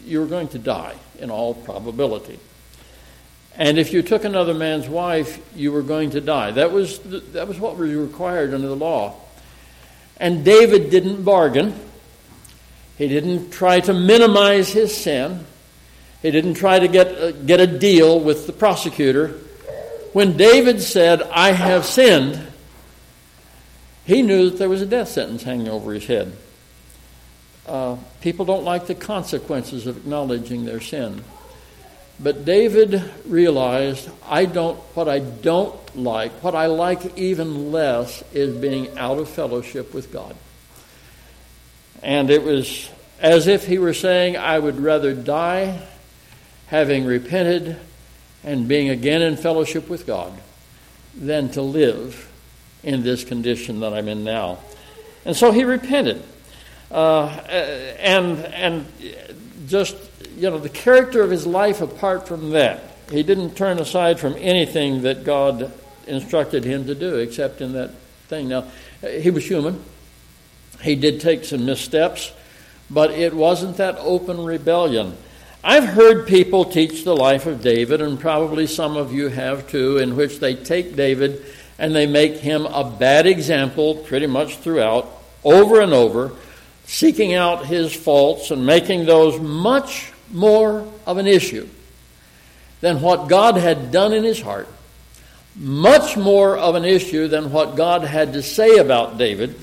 you 0.05 0.21
were 0.21 0.27
going 0.27 0.49
to 0.49 0.59
die 0.59 0.97
in 1.19 1.31
all 1.31 1.55
probability. 1.55 2.39
And 3.57 3.79
if 3.79 3.95
you 3.95 4.03
took 4.03 4.25
another 4.25 4.53
man's 4.53 4.87
wife, 4.87 5.43
you 5.57 5.73
were 5.73 5.81
going 5.81 6.11
to 6.11 6.21
die. 6.21 6.51
That 6.51 6.73
was, 6.73 6.99
that 7.33 7.49
was 7.49 7.59
what 7.59 7.79
was 7.79 7.91
required 7.91 8.53
under 8.53 8.69
the 8.69 8.77
law. 8.77 9.15
And 10.23 10.45
David 10.45 10.91
didn't 10.91 11.25
bargain. 11.25 11.75
He 12.97 13.09
didn't 13.09 13.50
try 13.50 13.81
to 13.81 13.93
minimize 13.93 14.69
his 14.69 14.97
sin. 14.97 15.45
He 16.23 16.31
didn't 16.31 16.55
try 16.55 16.79
to 16.79 16.87
get, 16.87 17.09
uh, 17.09 17.33
get 17.33 17.59
a 17.59 17.67
deal 17.67 18.21
with 18.21 18.47
the 18.47 18.52
prosecutor. 18.52 19.35
When 20.12 20.37
David 20.37 20.81
said, 20.81 21.23
I 21.23 21.50
have 21.50 21.85
sinned, 21.85 22.41
he 24.05 24.23
knew 24.23 24.50
that 24.50 24.59
there 24.61 24.69
was 24.69 24.81
a 24.81 24.87
death 24.87 25.09
sentence 25.09 25.43
hanging 25.43 25.69
over 25.69 25.93
his 25.93 26.07
head. 26.07 26.37
Uh, 27.67 27.97
people 28.21 28.45
don't 28.45 28.62
like 28.62 28.87
the 28.87 28.95
consequences 28.95 29.88
of 29.88 29.97
acknowledging 29.97 30.67
their 30.67 30.81
sin. 30.81 31.25
But 32.21 32.45
David 32.45 33.02
realized, 33.26 34.09
I 34.26 34.45
don't, 34.45 34.78
what 34.95 35.09
I 35.09 35.19
don't 35.19 35.76
like, 35.97 36.33
what 36.42 36.54
I 36.54 36.66
like 36.66 37.19
even 37.19 37.73
less, 37.73 38.23
is 38.33 38.57
being 38.57 38.97
out 38.99 39.19
of 39.19 39.28
fellowship 39.28 39.92
with 39.92 40.12
God. 40.12 40.37
And 42.02 42.31
it 42.31 42.42
was 42.42 42.90
as 43.21 43.47
if 43.47 43.66
he 43.66 43.78
were 43.78 43.95
saying, 43.95 44.37
I 44.37 44.59
would 44.59 44.81
rather 44.81 45.14
die 45.14 45.81
having 46.66 47.04
repented 47.04 47.76
and 48.45 48.66
being 48.66 48.88
again 48.88 49.23
in 49.23 49.37
fellowship 49.37 49.88
with 49.88 50.07
God 50.07 50.33
than 51.14 51.50
to 51.50 51.62
live 51.62 52.28
in 52.83 53.02
this 53.02 53.25
condition 53.25 53.81
that 53.81 53.92
I'm 53.92 54.09
in 54.09 54.25
now. 54.25 54.59
And 55.25 55.37
so 55.37 55.52
he 55.52 55.64
repented. 55.64 56.23
Uh, 56.90 57.26
and, 57.26 58.38
and 58.38 58.87
just 59.66 59.97
you 60.37 60.51
know, 60.51 60.59
the 60.59 60.69
character 60.69 61.23
of 61.23 61.31
his 61.31 61.47
life 61.47 61.81
apart 61.81 62.27
from 62.27 62.51
that. 62.51 62.83
He 63.11 63.23
didn't 63.23 63.57
turn 63.57 63.79
aside 63.79 64.19
from 64.19 64.35
anything 64.39 65.03
that 65.03 65.25
God 65.25 65.73
instructed 66.07 66.65
him 66.65 66.87
to 66.87 66.95
do, 66.95 67.17
except 67.17 67.61
in 67.61 67.73
that 67.73 67.91
thing. 68.29 68.49
Now, 68.49 68.65
he 69.01 69.31
was 69.31 69.45
human. 69.45 69.83
He 70.81 70.97
did 70.97 71.21
take 71.21 71.45
some 71.45 71.65
missteps, 71.65 72.33
but 72.91 73.11
it 73.11 73.35
wasn't 73.35 73.77
that 73.77 73.97
open 73.99 74.45
rebellion. 74.45 75.17
I've 75.65 75.85
heard 75.85 76.27
people 76.27 76.65
teach 76.65 77.05
the 77.05 77.15
life 77.15 77.47
of 77.47 77.62
David, 77.62 78.01
and 78.01 78.19
probably 78.19 78.67
some 78.67 78.97
of 78.97 79.12
you 79.12 79.29
have 79.29 79.69
too, 79.69 79.99
in 79.99 80.17
which 80.17 80.41
they 80.41 80.55
take 80.55 80.97
David 80.97 81.45
and 81.79 81.95
they 81.95 82.07
make 82.07 82.37
him 82.37 82.67
a 82.67 82.89
bad 82.89 83.27
example 83.27 83.97
pretty 83.97 84.27
much 84.27 84.59
throughout, 84.59 85.09
over 85.43 85.81
and 85.81 85.93
over, 85.93 86.33
seeking 86.85 87.35
out 87.35 87.67
his 87.67 87.93
faults 87.93 88.51
and 88.51 88.65
making 88.65 89.05
those 89.05 89.41
much 89.41 90.12
more 90.33 90.87
of 91.07 91.19
an 91.19 91.27
issue 91.27 91.69
than 92.81 93.01
what 93.01 93.29
God 93.29 93.57
had 93.57 93.91
done 93.93 94.12
in 94.12 94.25
his 94.25 94.41
heart, 94.41 94.69
much 95.55 96.17
more 96.17 96.57
of 96.57 96.75
an 96.75 96.85
issue 96.85 97.29
than 97.29 97.53
what 97.53 97.77
God 97.77 98.03
had 98.03 98.33
to 98.33 98.43
say 98.43 98.79
about 98.79 99.19
David, 99.19 99.55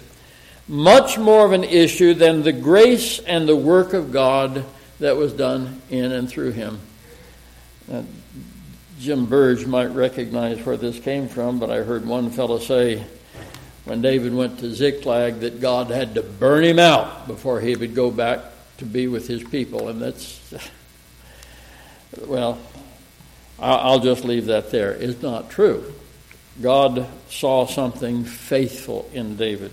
much 0.68 1.18
more 1.18 1.46
of 1.46 1.52
an 1.52 1.64
issue 1.64 2.14
than 2.14 2.44
the 2.44 2.54
grace 2.54 3.20
and 3.20 3.48
the 3.48 3.56
work 3.56 3.94
of 3.94 4.12
God 4.12 4.66
that 5.00 5.18
was 5.18 5.34
done 5.34 5.82
in 5.90 6.12
and 6.12 6.30
through 6.30 6.52
him. 6.52 6.80
Uh, 7.92 8.04
Jim 9.00 9.26
Burge 9.26 9.66
might 9.66 9.88
recognize 9.88 10.64
where 10.66 10.78
this 10.78 11.00
came 11.00 11.28
from, 11.28 11.58
but 11.58 11.72
I 11.72 11.78
heard 11.78 12.06
one 12.06 12.30
fellow 12.30 12.60
say 12.60 13.04
when 13.86 14.02
David 14.02 14.34
went 14.34 14.60
to 14.60 14.74
Ziklag 14.74 15.40
that 15.40 15.62
God 15.62 15.90
had 15.90 16.16
to 16.16 16.22
burn 16.22 16.64
him 16.64 16.80
out 16.80 17.26
before 17.26 17.60
he 17.60 17.76
would 17.76 17.96
go 17.96 18.12
back 18.12 18.40
to 18.80 18.86
be 18.86 19.08
with 19.08 19.28
his 19.28 19.44
people. 19.44 19.88
And 19.90 20.02
that's, 20.02 20.54
well, 22.26 22.58
I'll 23.60 24.00
just 24.00 24.26
leave 24.26 24.48
that 24.48 24.72
there. 24.72 24.92
It's 24.92 25.22
not 25.22 25.50
true. 25.50 25.94
God 26.62 27.08
saw 27.30 27.66
something 27.66 28.26
faithful 28.26 29.10
in 29.14 29.38
David. 29.38 29.72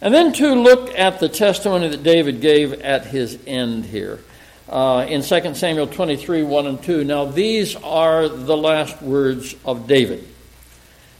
And 0.00 0.14
then 0.14 0.32
to 0.34 0.54
look 0.54 0.98
at 0.98 1.20
the 1.20 1.28
testimony 1.28 1.88
that 1.88 2.02
David 2.02 2.40
gave 2.40 2.72
at 2.72 3.06
his 3.06 3.38
end 3.46 3.84
here. 3.84 4.20
Uh, 4.68 5.04
in 5.08 5.22
2 5.22 5.54
Samuel 5.54 5.88
23 5.88 6.42
1 6.44 6.66
and 6.66 6.82
2. 6.82 7.04
Now, 7.04 7.24
these 7.24 7.74
are 7.76 8.28
the 8.28 8.56
last 8.56 9.02
words 9.02 9.54
of 9.64 9.88
David. 9.88 10.26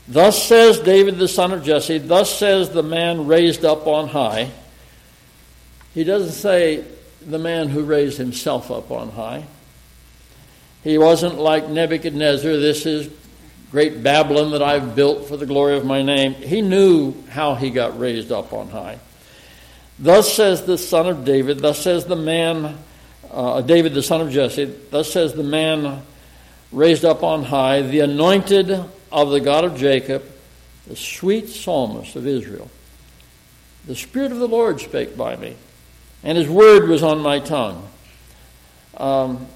Thus 0.06 0.42
says 0.42 0.80
David 0.80 1.18
the 1.18 1.28
son 1.28 1.52
of 1.52 1.64
Jesse, 1.64 1.98
thus 1.98 2.36
says 2.36 2.70
the 2.70 2.82
man 2.82 3.26
raised 3.26 3.64
up 3.64 3.86
on 3.86 4.08
high. 4.08 4.50
He 5.94 6.04
doesn't 6.04 6.32
say 6.32 6.84
the 7.20 7.38
man 7.38 7.68
who 7.68 7.82
raised 7.82 8.18
himself 8.18 8.70
up 8.70 8.90
on 8.90 9.10
high. 9.10 9.44
He 10.82 10.98
wasn't 10.98 11.38
like 11.38 11.68
Nebuchadnezzar, 11.68 12.52
this 12.56 12.86
is 12.86 13.10
great 13.70 14.02
Babylon 14.02 14.52
that 14.52 14.62
I've 14.62 14.96
built 14.96 15.28
for 15.28 15.36
the 15.36 15.46
glory 15.46 15.76
of 15.76 15.84
my 15.84 16.02
name. 16.02 16.34
He 16.34 16.62
knew 16.62 17.14
how 17.28 17.54
he 17.54 17.70
got 17.70 17.98
raised 17.98 18.32
up 18.32 18.52
on 18.52 18.68
high. 18.68 18.98
Thus 19.98 20.32
says 20.32 20.64
the 20.64 20.78
son 20.78 21.06
of 21.06 21.24
David, 21.24 21.58
thus 21.58 21.82
says 21.82 22.06
the 22.06 22.16
man, 22.16 22.78
uh, 23.30 23.60
David 23.60 23.92
the 23.92 24.02
son 24.02 24.20
of 24.20 24.30
Jesse, 24.30 24.64
thus 24.90 25.12
says 25.12 25.34
the 25.34 25.42
man 25.42 26.02
raised 26.72 27.04
up 27.04 27.22
on 27.22 27.44
high, 27.44 27.82
the 27.82 28.00
anointed 28.00 28.70
of 29.12 29.30
the 29.30 29.40
God 29.40 29.64
of 29.64 29.76
Jacob, 29.76 30.24
the 30.86 30.96
sweet 30.96 31.48
psalmist 31.48 32.16
of 32.16 32.26
Israel. 32.26 32.70
The 33.86 33.94
Spirit 33.94 34.32
of 34.32 34.38
the 34.38 34.48
Lord 34.48 34.80
spake 34.80 35.16
by 35.16 35.36
me 35.36 35.56
and 36.22 36.36
his 36.36 36.48
word 36.48 36.88
was 36.88 37.02
on 37.02 37.20
my 37.20 37.40
tongue. 37.40 37.88
Um, 38.96 39.46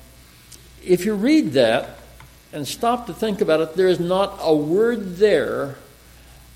if 0.85 1.05
you 1.05 1.15
read 1.15 1.53
that 1.53 1.99
and 2.53 2.67
stop 2.67 3.07
to 3.07 3.15
think 3.15 3.41
about 3.41 3.61
it, 3.61 3.75
there 3.75 3.89
is 3.89 4.01
not 4.01 4.39
a 4.41 4.55
word 4.55 5.17
there 5.17 5.77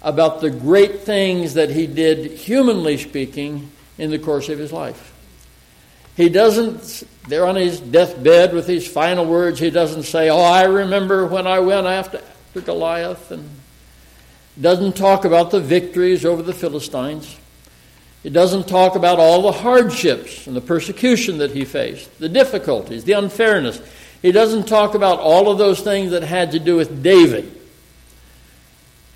about 0.00 0.40
the 0.40 0.50
great 0.50 1.00
things 1.00 1.54
that 1.54 1.70
he 1.70 1.86
did, 1.86 2.30
humanly 2.32 2.96
speaking, 2.96 3.70
in 3.98 4.10
the 4.10 4.18
course 4.18 4.48
of 4.48 4.58
his 4.58 4.72
life. 4.72 5.12
He 6.16 6.28
doesn't, 6.28 7.04
there 7.28 7.46
on 7.46 7.56
his 7.56 7.80
deathbed 7.80 8.52
with 8.52 8.66
these 8.66 8.86
final 8.86 9.24
words, 9.24 9.58
he 9.58 9.70
doesn't 9.70 10.04
say, 10.04 10.30
Oh, 10.30 10.40
I 10.40 10.64
remember 10.64 11.26
when 11.26 11.46
I 11.46 11.58
went 11.60 11.86
after 11.86 12.22
Goliath, 12.64 13.30
and 13.30 13.48
doesn't 14.60 14.96
talk 14.96 15.24
about 15.24 15.50
the 15.50 15.60
victories 15.60 16.24
over 16.24 16.42
the 16.42 16.52
Philistines. 16.52 17.36
It 18.24 18.30
doesn't 18.30 18.66
talk 18.66 18.96
about 18.96 19.18
all 19.18 19.42
the 19.42 19.52
hardships 19.52 20.46
and 20.46 20.56
the 20.56 20.60
persecution 20.60 21.38
that 21.38 21.52
he 21.52 21.64
faced, 21.64 22.18
the 22.18 22.28
difficulties, 22.28 23.04
the 23.04 23.12
unfairness. 23.12 23.80
He 24.22 24.32
doesn't 24.32 24.66
talk 24.66 24.94
about 24.94 25.20
all 25.20 25.50
of 25.50 25.58
those 25.58 25.80
things 25.80 26.10
that 26.10 26.24
had 26.24 26.52
to 26.52 26.58
do 26.58 26.76
with 26.76 27.02
David. 27.02 27.54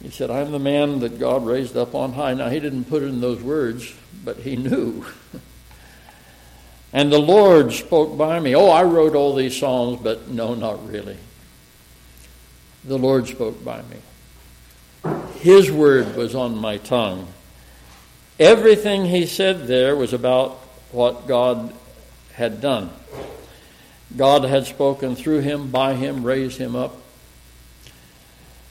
He 0.03 0.11
said, 0.11 0.31
I'm 0.31 0.53
the 0.53 0.59
man 0.59 1.01
that 1.01 1.19
God 1.19 1.45
raised 1.45 1.77
up 1.77 1.95
on 1.95 2.13
high. 2.13 2.35
Now, 2.35 2.49
he 2.49 2.61
didn't 2.61 2.85
put 2.85 3.03
it 3.03 3.07
in 3.07 3.21
those 3.21 3.43
words, 3.43 3.93
but 4.25 4.39
he 4.39 4.57
knew. 4.57 5.05
and 6.93 7.13
the 7.13 7.21
Lord 7.21 7.73
spoke 7.73 8.17
by 8.17 8.39
me. 8.41 8.55
Oh, 8.55 8.69
I 8.69 8.83
wrote 8.83 9.15
all 9.15 9.35
these 9.35 9.57
Psalms, 9.57 10.01
but 10.03 10.29
no, 10.29 10.55
not 10.55 10.89
really. 10.89 11.17
The 12.85 12.99
Lord 12.99 13.29
spoke 13.29 13.65
by 13.65 13.83
me. 13.83 15.13
His 15.41 15.71
word 15.71 16.17
was 16.17 16.35
on 16.35 16.57
my 16.57 16.79
tongue. 16.79 17.29
Everything 18.43 19.05
he 19.05 19.27
said 19.27 19.69
there 19.69 19.95
was 19.95 20.13
about 20.13 20.55
what 20.91 21.29
God 21.29 21.73
had 22.33 22.61
done. 22.61 22.91
God 24.17 24.43
had 24.43 24.67
spoken 24.67 25.15
through 25.15 25.43
him, 25.43 25.71
by 25.71 25.95
him, 25.95 26.25
raised 26.25 26.59
him 26.59 26.75
up. 26.75 26.97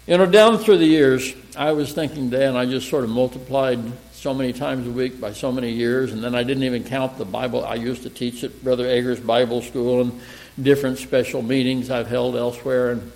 You 0.06 0.18
know, 0.18 0.26
down 0.26 0.58
through 0.58 0.80
the 0.80 0.86
years, 0.86 1.34
I 1.56 1.72
was 1.72 1.94
thinking 1.94 2.34
and 2.34 2.58
I 2.58 2.66
just 2.66 2.90
sort 2.90 3.06
of 3.06 3.12
multiplied 3.12 3.80
so 4.12 4.34
many 4.34 4.52
times 4.52 4.90
a 4.90 4.92
week 4.92 5.22
by 5.22 5.32
so 5.32 5.54
many 5.54 5.72
years, 5.72 6.12
and 6.12 6.22
then 6.22 6.36
I 6.36 6.44
didn't 6.44 6.64
even 6.64 6.84
count 6.84 7.18
the 7.18 7.24
Bible. 7.24 7.64
I 7.64 7.76
used 7.76 8.04
to 8.04 8.10
teach 8.10 8.44
at 8.44 8.62
Brother 8.62 8.86
Eggers 8.86 9.22
Bible 9.22 9.62
School 9.62 10.02
and 10.02 10.20
different 10.62 10.98
special 10.98 11.42
meetings 11.42 11.90
I've 11.90 12.08
held 12.08 12.36
elsewhere, 12.36 12.92
and 12.92 13.10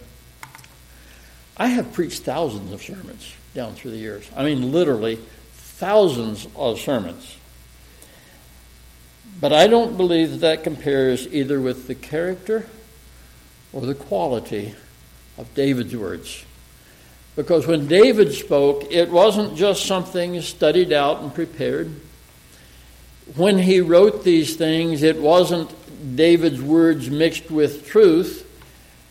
I 1.57 1.67
have 1.67 1.91
preached 1.91 2.23
thousands 2.23 2.71
of 2.71 2.81
sermons 2.81 3.35
down 3.53 3.73
through 3.73 3.91
the 3.91 3.97
years. 3.97 4.25
I 4.37 4.45
mean, 4.45 4.71
literally 4.71 5.19
thousands 5.75 6.47
of 6.55 6.79
sermons. 6.79 7.37
But 9.41 9.51
I 9.51 9.67
don't 9.67 9.97
believe 9.97 10.31
that 10.31 10.37
that 10.37 10.63
compares 10.63 11.27
either 11.27 11.59
with 11.59 11.87
the 11.87 11.95
character 11.95 12.65
or 13.73 13.81
the 13.81 13.93
quality 13.93 14.73
of 15.37 15.53
David's 15.53 15.95
words. 15.95 16.45
Because 17.35 17.67
when 17.67 17.87
David 17.87 18.33
spoke, 18.33 18.89
it 18.89 19.09
wasn't 19.09 19.57
just 19.57 19.85
something 19.85 20.41
studied 20.41 20.93
out 20.93 21.21
and 21.21 21.35
prepared. 21.35 21.91
When 23.35 23.57
he 23.57 23.81
wrote 23.81 24.23
these 24.23 24.55
things, 24.55 25.03
it 25.03 25.19
wasn't 25.19 25.75
David's 26.15 26.61
words 26.61 27.09
mixed 27.09 27.51
with 27.51 27.85
truth, 27.85 28.43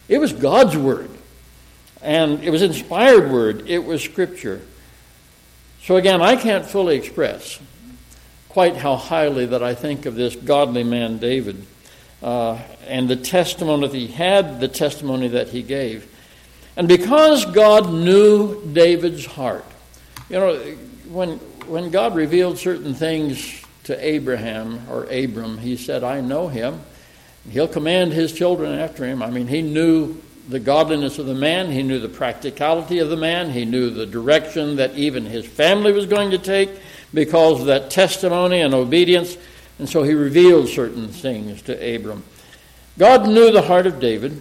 it 0.09 0.17
was 0.17 0.33
God's 0.33 0.79
word. 0.79 1.11
And 2.01 2.43
it 2.43 2.51
was 2.51 2.63
inspired 2.63 3.31
word, 3.31 3.69
it 3.69 3.85
was 3.85 4.03
scripture. 4.03 4.63
So 5.85 5.97
again, 5.97 6.23
I 6.23 6.37
can't 6.37 6.65
fully 6.65 6.97
express 6.97 7.61
quite 8.49 8.75
how 8.75 8.97
highly 8.97 9.45
that 9.45 9.63
I 9.63 9.75
think 9.75 10.07
of 10.07 10.15
this 10.15 10.35
godly 10.35 10.83
man 10.83 11.19
David 11.19 11.67
uh, 12.23 12.59
and 12.87 13.07
the 13.07 13.17
testimony 13.17 13.89
that 13.89 13.95
he 13.95 14.07
had, 14.07 14.61
the 14.61 14.69
testimony 14.69 15.29
that 15.29 15.49
he 15.49 15.63
gave. 15.63 16.11
And 16.75 16.89
because 16.89 17.45
God 17.45 17.93
knew 17.93 18.65
David's 18.73 19.27
heart, 19.27 19.67
you 20.31 20.39
know, 20.39 20.57
when, 21.11 21.33
when 21.67 21.91
God 21.91 22.15
revealed 22.15 22.57
certain 22.57 22.95
things 22.95 23.63
to 23.83 24.03
Abraham 24.03 24.81
or 24.89 25.05
Abram, 25.05 25.59
he 25.59 25.77
said, 25.77 26.03
I 26.03 26.23
know 26.23 26.49
him. 26.49 26.81
He'll 27.51 27.69
command 27.69 28.15
his 28.15 28.33
children 28.33 28.79
after 28.79 29.05
him. 29.05 29.23
I 29.23 29.29
mean, 29.29 29.49
he 29.49 29.61
knew 29.61 30.19
the 30.49 30.61
godliness 30.61 31.19
of 31.19 31.27
the 31.27 31.35
man, 31.35 31.71
he 31.71 31.83
knew 31.83 31.99
the 31.99 32.09
practicality 32.09 32.99
of 32.99 33.09
the 33.09 33.17
man, 33.17 33.51
he 33.51 33.65
knew 33.65 33.91
the 33.91 34.07
direction 34.07 34.77
that 34.77 34.95
even 34.95 35.25
his 35.25 35.47
family 35.47 35.93
was 35.93 36.07
going 36.07 36.31
to 36.31 36.39
take 36.39 36.71
because 37.13 37.61
of 37.61 37.67
that 37.67 37.91
testimony 37.91 38.61
and 38.61 38.75
obedience. 38.75 39.37
And 39.79 39.89
so 39.89 40.03
he 40.03 40.15
revealed 40.15 40.69
certain 40.69 41.09
things 41.09 41.63
to 41.63 41.97
Abram. 41.97 42.25
God 42.99 43.27
knew 43.27 43.51
the 43.51 43.63
heart 43.63 43.87
of 43.87 44.01
David. 44.01 44.41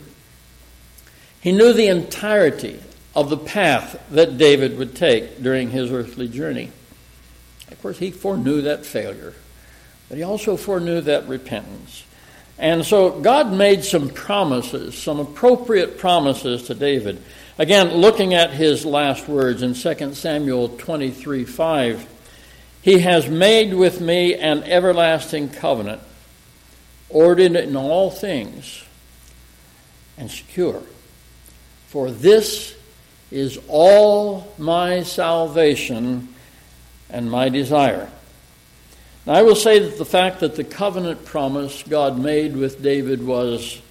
He 1.41 1.51
knew 1.51 1.74
the 1.74 1.88
entirety 1.88 2.79
of 3.15 3.29
the 3.29 3.38
path 3.38 4.01
that 4.12 4.38
David 4.38 4.77
would 4.77 4.95
take 4.95 5.41
during 5.41 5.69
his 5.69 5.91
earthly 5.91 6.27
journey. 6.27 6.72
Of 7.72 7.81
course, 7.81 7.98
he 7.98 8.12
foreknew 8.12 8.62
that 8.62 8.86
failure, 8.86 9.33
but 10.10 10.17
he 10.17 10.24
also 10.24 10.57
foreknew 10.57 11.01
that 11.01 11.27
repentance. 11.27 12.03
And 12.63 12.86
so 12.86 13.10
God 13.20 13.51
made 13.51 13.84
some 13.84 14.08
promises, 14.08 14.98
some 14.98 15.20
appropriate 15.20 15.98
promises 15.98 16.63
to 16.67 16.74
David. 16.74 17.22
Again, 17.58 17.89
looking 17.96 18.36
at 18.36 18.51
his 18.51 18.86
last 18.86 19.27
words 19.27 19.62
in 19.62 19.74
2 19.74 20.13
Samuel 20.13 20.70
23 20.70 21.43
5, 21.43 22.08
he 22.82 23.00
has 23.00 23.27
made 23.27 23.74
with 23.74 24.00
me 24.00 24.36
an 24.36 24.63
everlasting 24.63 25.50
covenant, 25.50 26.01
ordered 27.10 27.58
in 27.58 27.75
all 27.75 28.10
things 28.10 28.86
and 30.17 30.32
secure. 30.32 30.82
For 31.89 32.12
this 32.12 32.77
is 33.29 33.60
all 33.67 34.53
my 34.58 35.03
salvation 35.03 36.34
and 37.10 37.29
my 37.29 37.50
desire. 37.50 38.10
Now, 39.25 39.34
I 39.34 39.42
will 39.44 39.56
say 39.56 39.80
that 39.80 39.98
the 39.98 40.06
fact 40.06 40.42
that 40.42 40.56
the 40.56 40.65
covenant 40.65 41.24
promise 41.24 41.82
God 41.84 42.20
made 42.20 42.58
with 42.58 42.84
David 42.84 43.25
was 43.25 43.82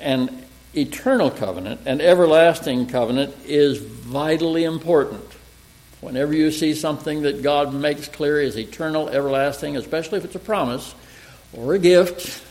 an 0.00 0.44
eternal 0.74 1.30
covenant, 1.30 1.82
an 1.86 2.00
everlasting 2.00 2.86
covenant, 2.86 3.34
is 3.46 3.78
vitally 3.78 4.64
important. 4.64 5.24
Whenever 6.00 6.34
you 6.34 6.50
see 6.50 6.74
something 6.74 7.22
that 7.22 7.42
God 7.42 7.72
makes 7.72 8.08
clear 8.08 8.40
is 8.40 8.58
eternal, 8.58 9.08
everlasting, 9.08 9.76
especially 9.76 10.18
if 10.18 10.24
it's 10.24 10.34
a 10.34 10.40
promise 10.40 10.96
or 11.52 11.74
a 11.74 11.78
gift, 11.78 12.42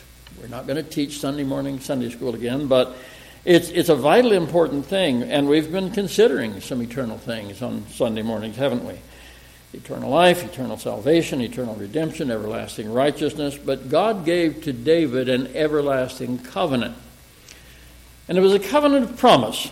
we're 0.41 0.47
not 0.47 0.65
going 0.65 0.81
to 0.81 0.89
teach 0.89 1.19
Sunday 1.19 1.43
morning 1.43 1.81
Sunday 1.81 2.09
school 2.09 2.33
again, 2.33 2.67
but 2.67 2.95
it's, 3.43 3.67
it's 3.69 3.89
a 3.89 3.95
vitally 3.95 4.37
important 4.37 4.85
thing, 4.85 5.23
and 5.23 5.49
we've 5.49 5.69
been 5.69 5.91
considering 5.91 6.61
some 6.61 6.81
eternal 6.81 7.17
things 7.17 7.61
on 7.61 7.85
Sunday 7.89 8.21
mornings, 8.21 8.55
haven't 8.55 8.85
we? 8.85 8.93
Eternal 9.73 10.09
life, 10.09 10.43
eternal 10.43 10.77
salvation, 10.77 11.41
eternal 11.41 11.75
redemption, 11.75 12.29
everlasting 12.29 12.93
righteousness. 12.93 13.57
But 13.57 13.89
God 13.89 14.23
gave 14.23 14.63
to 14.63 14.73
David 14.73 15.29
an 15.29 15.47
everlasting 15.55 16.39
covenant. 16.39 16.95
And 18.27 18.37
it 18.37 18.41
was 18.41 18.53
a 18.53 18.59
covenant 18.59 19.09
of 19.09 19.17
promise. 19.17 19.71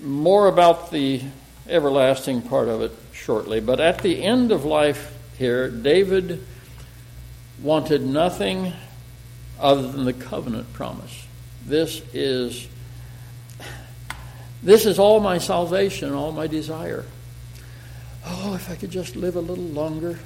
More 0.00 0.48
about 0.48 0.90
the 0.90 1.22
everlasting 1.68 2.42
part 2.42 2.68
of 2.68 2.82
it 2.82 2.92
shortly. 3.12 3.60
But 3.60 3.80
at 3.80 4.02
the 4.02 4.22
end 4.22 4.52
of 4.52 4.64
life 4.64 5.16
here, 5.38 5.70
David 5.70 6.44
wanted 7.62 8.02
nothing 8.02 8.72
other 9.58 9.90
than 9.90 10.04
the 10.04 10.12
covenant 10.12 10.72
promise. 10.74 11.26
This 11.64 12.02
is 12.12 12.68
this 14.62 14.84
is 14.86 14.98
all 14.98 15.20
my 15.20 15.38
salvation, 15.38 16.12
all 16.12 16.32
my 16.32 16.46
desire. 16.46 17.04
Oh, 18.26 18.54
if 18.54 18.70
I 18.70 18.74
could 18.74 18.90
just 18.90 19.16
live 19.16 19.36
a 19.36 19.40
little 19.40 19.64
longer. 19.64 20.18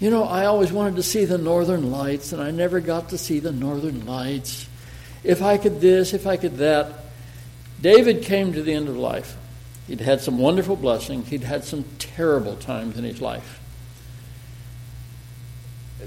You 0.00 0.10
know, 0.10 0.24
I 0.24 0.46
always 0.46 0.72
wanted 0.72 0.96
to 0.96 1.02
see 1.02 1.24
the 1.24 1.38
northern 1.38 1.90
lights, 1.90 2.32
and 2.32 2.42
I 2.42 2.50
never 2.50 2.80
got 2.80 3.10
to 3.10 3.18
see 3.18 3.38
the 3.38 3.52
northern 3.52 4.04
lights. 4.04 4.68
If 5.24 5.42
I 5.42 5.58
could 5.58 5.80
this, 5.80 6.12
if 6.12 6.26
I 6.26 6.36
could 6.36 6.56
that. 6.58 7.04
David 7.80 8.22
came 8.22 8.52
to 8.52 8.62
the 8.62 8.72
end 8.72 8.88
of 8.88 8.96
life. 8.96 9.36
He'd 9.88 10.00
had 10.00 10.20
some 10.20 10.38
wonderful 10.38 10.76
blessings, 10.76 11.28
he'd 11.28 11.44
had 11.44 11.64
some 11.64 11.84
terrible 11.98 12.56
times 12.56 12.96
in 12.96 13.04
his 13.04 13.20
life. 13.20 13.60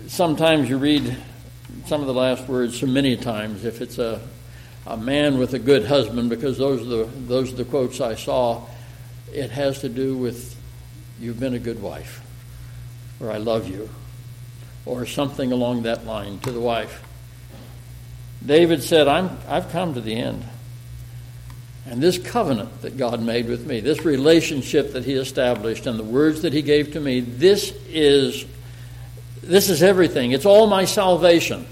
Sometimes 0.08 0.70
you 0.70 0.78
read 0.78 1.18
some 1.86 2.02
of 2.02 2.08
the 2.08 2.14
last 2.14 2.48
words 2.48 2.80
so 2.80 2.88
many 2.88 3.18
times 3.18 3.66
if 3.66 3.82
it's 3.82 3.98
a 3.98 4.22
a 4.88 4.98
man 4.98 5.40
with 5.40 5.54
a 5.54 5.60
good 5.60 5.86
husband, 5.86 6.30
because 6.30 6.58
those 6.58 6.82
are 6.82 6.86
the, 6.86 7.10
those 7.28 7.52
are 7.52 7.56
the 7.56 7.66
quotes 7.66 8.00
I 8.02 8.16
saw. 8.16 8.66
It 9.34 9.52
has 9.52 9.82
to 9.82 9.90
do 9.90 10.18
with 10.18 10.56
you've 11.20 11.40
been 11.40 11.54
a 11.54 11.60
good 11.60 11.82
wife, 11.82 12.22
or 13.20 13.32
I 13.32 13.38
love 13.38 13.68
you, 13.68 13.90
or 14.86 15.06
something 15.06 15.52
along 15.52 15.84
that 15.84 16.06
line 16.06 16.40
to 16.40 16.52
the 16.52 16.60
wife. 16.60 17.04
David 18.46 18.84
said, 18.84 19.08
I'm, 19.08 19.38
I've 19.48 19.70
come 19.72 19.94
to 19.96 20.02
the 20.02 20.16
end. 20.16 20.44
And 21.88 22.02
this 22.02 22.18
covenant 22.18 22.82
that 22.82 22.98
God 22.98 23.22
made 23.22 23.48
with 23.48 23.66
me, 23.66 23.80
this 23.80 24.04
relationship 24.06 24.94
that 24.94 25.06
He 25.06 25.14
established, 25.14 25.86
and 25.86 26.00
the 26.00 26.04
words 26.04 26.42
that 26.42 26.54
He 26.54 26.62
gave 26.62 26.94
to 26.94 27.00
me, 27.00 27.20
this 27.20 27.74
is, 27.88 28.46
this 29.42 29.70
is 29.70 29.84
everything. 29.84 30.32
It's 30.32 30.46
all 30.46 30.68
my 30.68 30.86
salvation. 30.86 31.66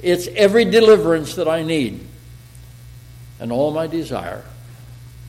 It's 0.00 0.28
every 0.28 0.64
deliverance 0.64 1.34
that 1.34 1.48
I 1.48 1.64
need 1.64 2.06
and 3.40 3.50
all 3.50 3.72
my 3.72 3.88
desire. 3.88 4.44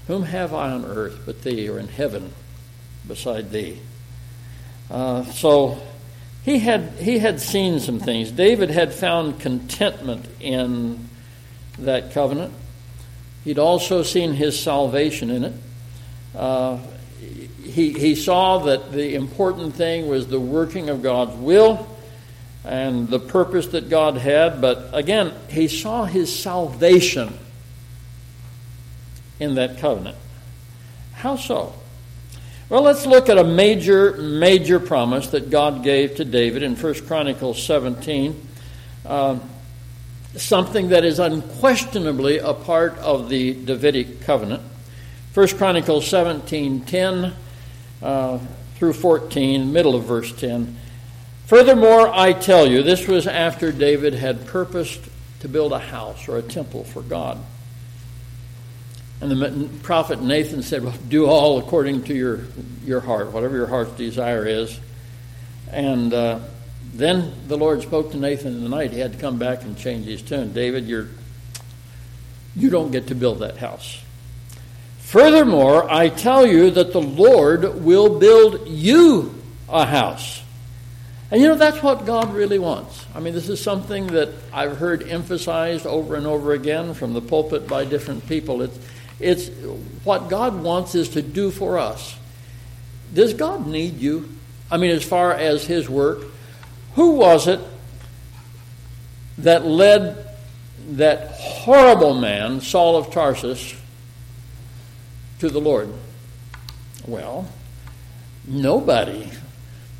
Whom 0.10 0.24
have 0.24 0.56
I 0.56 0.72
on 0.72 0.86
earth 0.86 1.22
but 1.24 1.43
thee, 1.43 1.69
or 1.69 1.78
in 1.78 1.88
heaven 1.88 2.34
beside 3.08 3.52
thee? 3.52 3.80
Uh, 4.89 5.24
so 5.26 5.80
he 6.43 6.58
had 6.58 6.93
he 6.98 7.19
had 7.19 7.39
seen 7.39 7.80
some 7.80 8.00
things. 8.00 8.32
David 8.32 8.72
had 8.72 8.91
found 8.91 9.39
contentment 9.39 10.26
in 10.39 11.08
that 11.78 12.12
covenant. 12.12 12.56
He'd 13.43 13.60
also 13.60 14.02
seen 14.02 14.34
his 14.34 14.60
salvation 14.60 15.30
in 15.30 15.43
it. 15.43 15.54
Uh, 16.36 16.80
he, 17.63 17.93
he 17.93 18.15
saw 18.15 18.58
that 18.63 18.91
the 18.91 19.13
important 19.13 19.76
thing 19.76 20.08
was 20.08 20.26
the 20.26 20.39
working 20.39 20.89
of 20.89 21.04
God's 21.04 21.36
will 21.36 21.88
and 22.65 23.08
the 23.10 23.19
purpose 23.19 23.67
that 23.67 23.89
God 23.89 24.17
had, 24.17 24.60
but 24.60 24.89
again, 24.91 25.34
he 25.50 25.67
saw 25.67 26.06
his 26.06 26.36
salvation 26.36 27.32
in 29.39 29.56
that 29.56 29.80
covenant. 29.80 30.17
How 31.13 31.36
so? 31.36 31.73
Well, 32.69 32.84
let's 32.84 33.06
look 33.06 33.30
at 33.30 33.38
a 33.38 33.43
major, 33.43 34.13
major 34.17 34.80
promise 34.80 35.28
that 35.30 35.49
God 35.49 35.84
gave 35.84 36.15
to 36.17 36.25
David 36.25 36.62
in 36.62 36.75
1 36.75 37.06
Chronicles 37.08 37.63
17. 37.63 38.47
Uh, 39.06 39.39
something 40.36 40.89
that 40.89 41.04
is 41.04 41.19
unquestionably 41.19 42.38
a 42.38 42.54
part 42.54 42.95
of 42.99 43.30
the 43.30 43.54
Davidic 43.54 44.21
covenant. 44.21 44.62
1 45.34 45.47
Chronicles 45.58 46.08
17 46.08 46.82
10 46.82 47.34
uh, 48.02 48.39
through 48.75 48.93
14, 48.93 49.73
middle 49.73 49.95
of 49.95 50.04
verse 50.04 50.32
10. 50.39 50.78
Furthermore, 51.47 52.08
I 52.13 52.34
tell 52.34 52.67
you, 52.67 52.84
this 52.84 53.08
was 53.08 53.25
after 53.25 53.71
David 53.71 54.13
had 54.13 54.45
purposed 54.45 55.02
to 55.39 55.49
build 55.49 55.73
a 55.73 55.80
house 55.80 56.28
or 56.28 56.38
a 56.38 56.41
temple 56.43 56.84
for 56.84 57.02
God. 57.02 57.39
And 59.21 59.32
the 59.32 59.69
prophet 59.84 60.21
Nathan 60.21 60.63
said, 60.63 60.84
Well, 60.84 60.95
do 61.10 61.25
all 61.25 61.60
according 61.60 62.03
to 62.03 62.13
your, 62.13 62.41
your 62.86 63.01
heart, 63.01 63.32
whatever 63.32 63.58
your 63.58 63.67
heart's 63.67 63.91
desire 63.91 64.45
is. 64.45 64.79
And 65.71 66.13
uh, 66.13 66.39
then 66.93 67.34
the 67.47 67.58
Lord 67.58 67.82
spoke 67.82 68.12
to 68.12 68.17
Nathan 68.17 68.53
in 68.53 68.63
the 68.63 68.69
night. 68.69 68.91
He 68.91 68.99
had 68.99 69.13
to 69.13 69.19
come 69.19 69.38
back 69.38 69.63
and 69.63 69.77
change 69.77 70.05
his 70.05 70.21
tune. 70.21 70.53
David, 70.53 70.86
you're, 70.86 71.08
you 72.55 72.69
don't 72.69 72.91
get 72.91 73.08
to 73.08 73.15
build 73.15 73.39
that 73.39 73.58
house. 73.58 74.01
Furthermore, 74.99 75.91
I 75.91 76.10
tell 76.10 76.45
you 76.45 76.71
that 76.71 76.93
the 76.93 77.01
Lord 77.01 77.84
will 77.84 78.19
build 78.19 78.67
you 78.67 79.36
a 79.67 79.86
house. 79.86 80.41
And 81.32 81.41
you 81.41 81.47
know, 81.47 81.55
that's 81.55 81.84
what 81.84 82.05
God 82.05 82.34
really 82.34 82.58
wants. 82.58 83.05
I 83.13 83.19
mean, 83.19 83.34
this 83.34 83.49
is 83.49 83.62
something 83.62 84.08
that 84.08 84.29
I've 84.51 84.77
heard 84.77 85.03
emphasized 85.08 85.86
over 85.86 86.15
and 86.15 86.25
over 86.25 86.53
again 86.53 86.93
from 86.93 87.13
the 87.13 87.21
pulpit 87.21 87.67
by 87.67 87.86
different 87.86 88.27
people. 88.27 88.62
It's, 88.62 88.77
it's 89.19 89.49
what 90.03 90.29
God 90.29 90.62
wants 90.62 90.95
is 90.95 91.10
to 91.10 91.21
do 91.21 91.51
for 91.51 91.77
us. 91.77 92.15
Does 93.13 93.34
God 93.34 93.67
need 93.67 93.99
you? 93.99 94.29
I 94.71 94.77
mean, 94.77 94.91
as 94.91 95.03
far 95.03 95.34
as 95.34 95.65
His 95.65 95.89
work, 95.89 96.25
who 96.95 97.12
was 97.15 97.47
it 97.47 97.60
that 99.39 99.65
led 99.65 100.25
that 100.91 101.32
horrible 101.32 102.13
man, 102.13 102.62
Saul 102.62 102.97
of 102.97 103.12
Tarsus, 103.12 103.75
to 105.39 105.49
the 105.49 105.60
Lord? 105.60 105.91
Well, 107.08 107.47
nobody, 108.47 109.29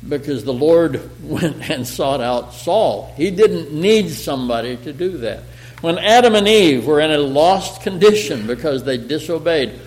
because 0.06 0.44
the 0.44 0.52
Lord 0.52 1.10
went 1.22 1.68
and 1.68 1.86
sought 1.86 2.20
out 2.20 2.54
Saul. 2.54 3.12
He 3.16 3.30
didn't 3.30 3.72
need 3.72 4.10
somebody 4.10 4.76
to 4.78 4.92
do 4.92 5.18
that. 5.18 5.44
When 5.80 5.98
Adam 5.98 6.34
and 6.34 6.46
Eve 6.46 6.86
were 6.86 7.00
in 7.00 7.10
a 7.10 7.18
lost 7.18 7.82
condition 7.82 8.46
because 8.46 8.84
they 8.84 8.98
disobeyed, 8.98 9.78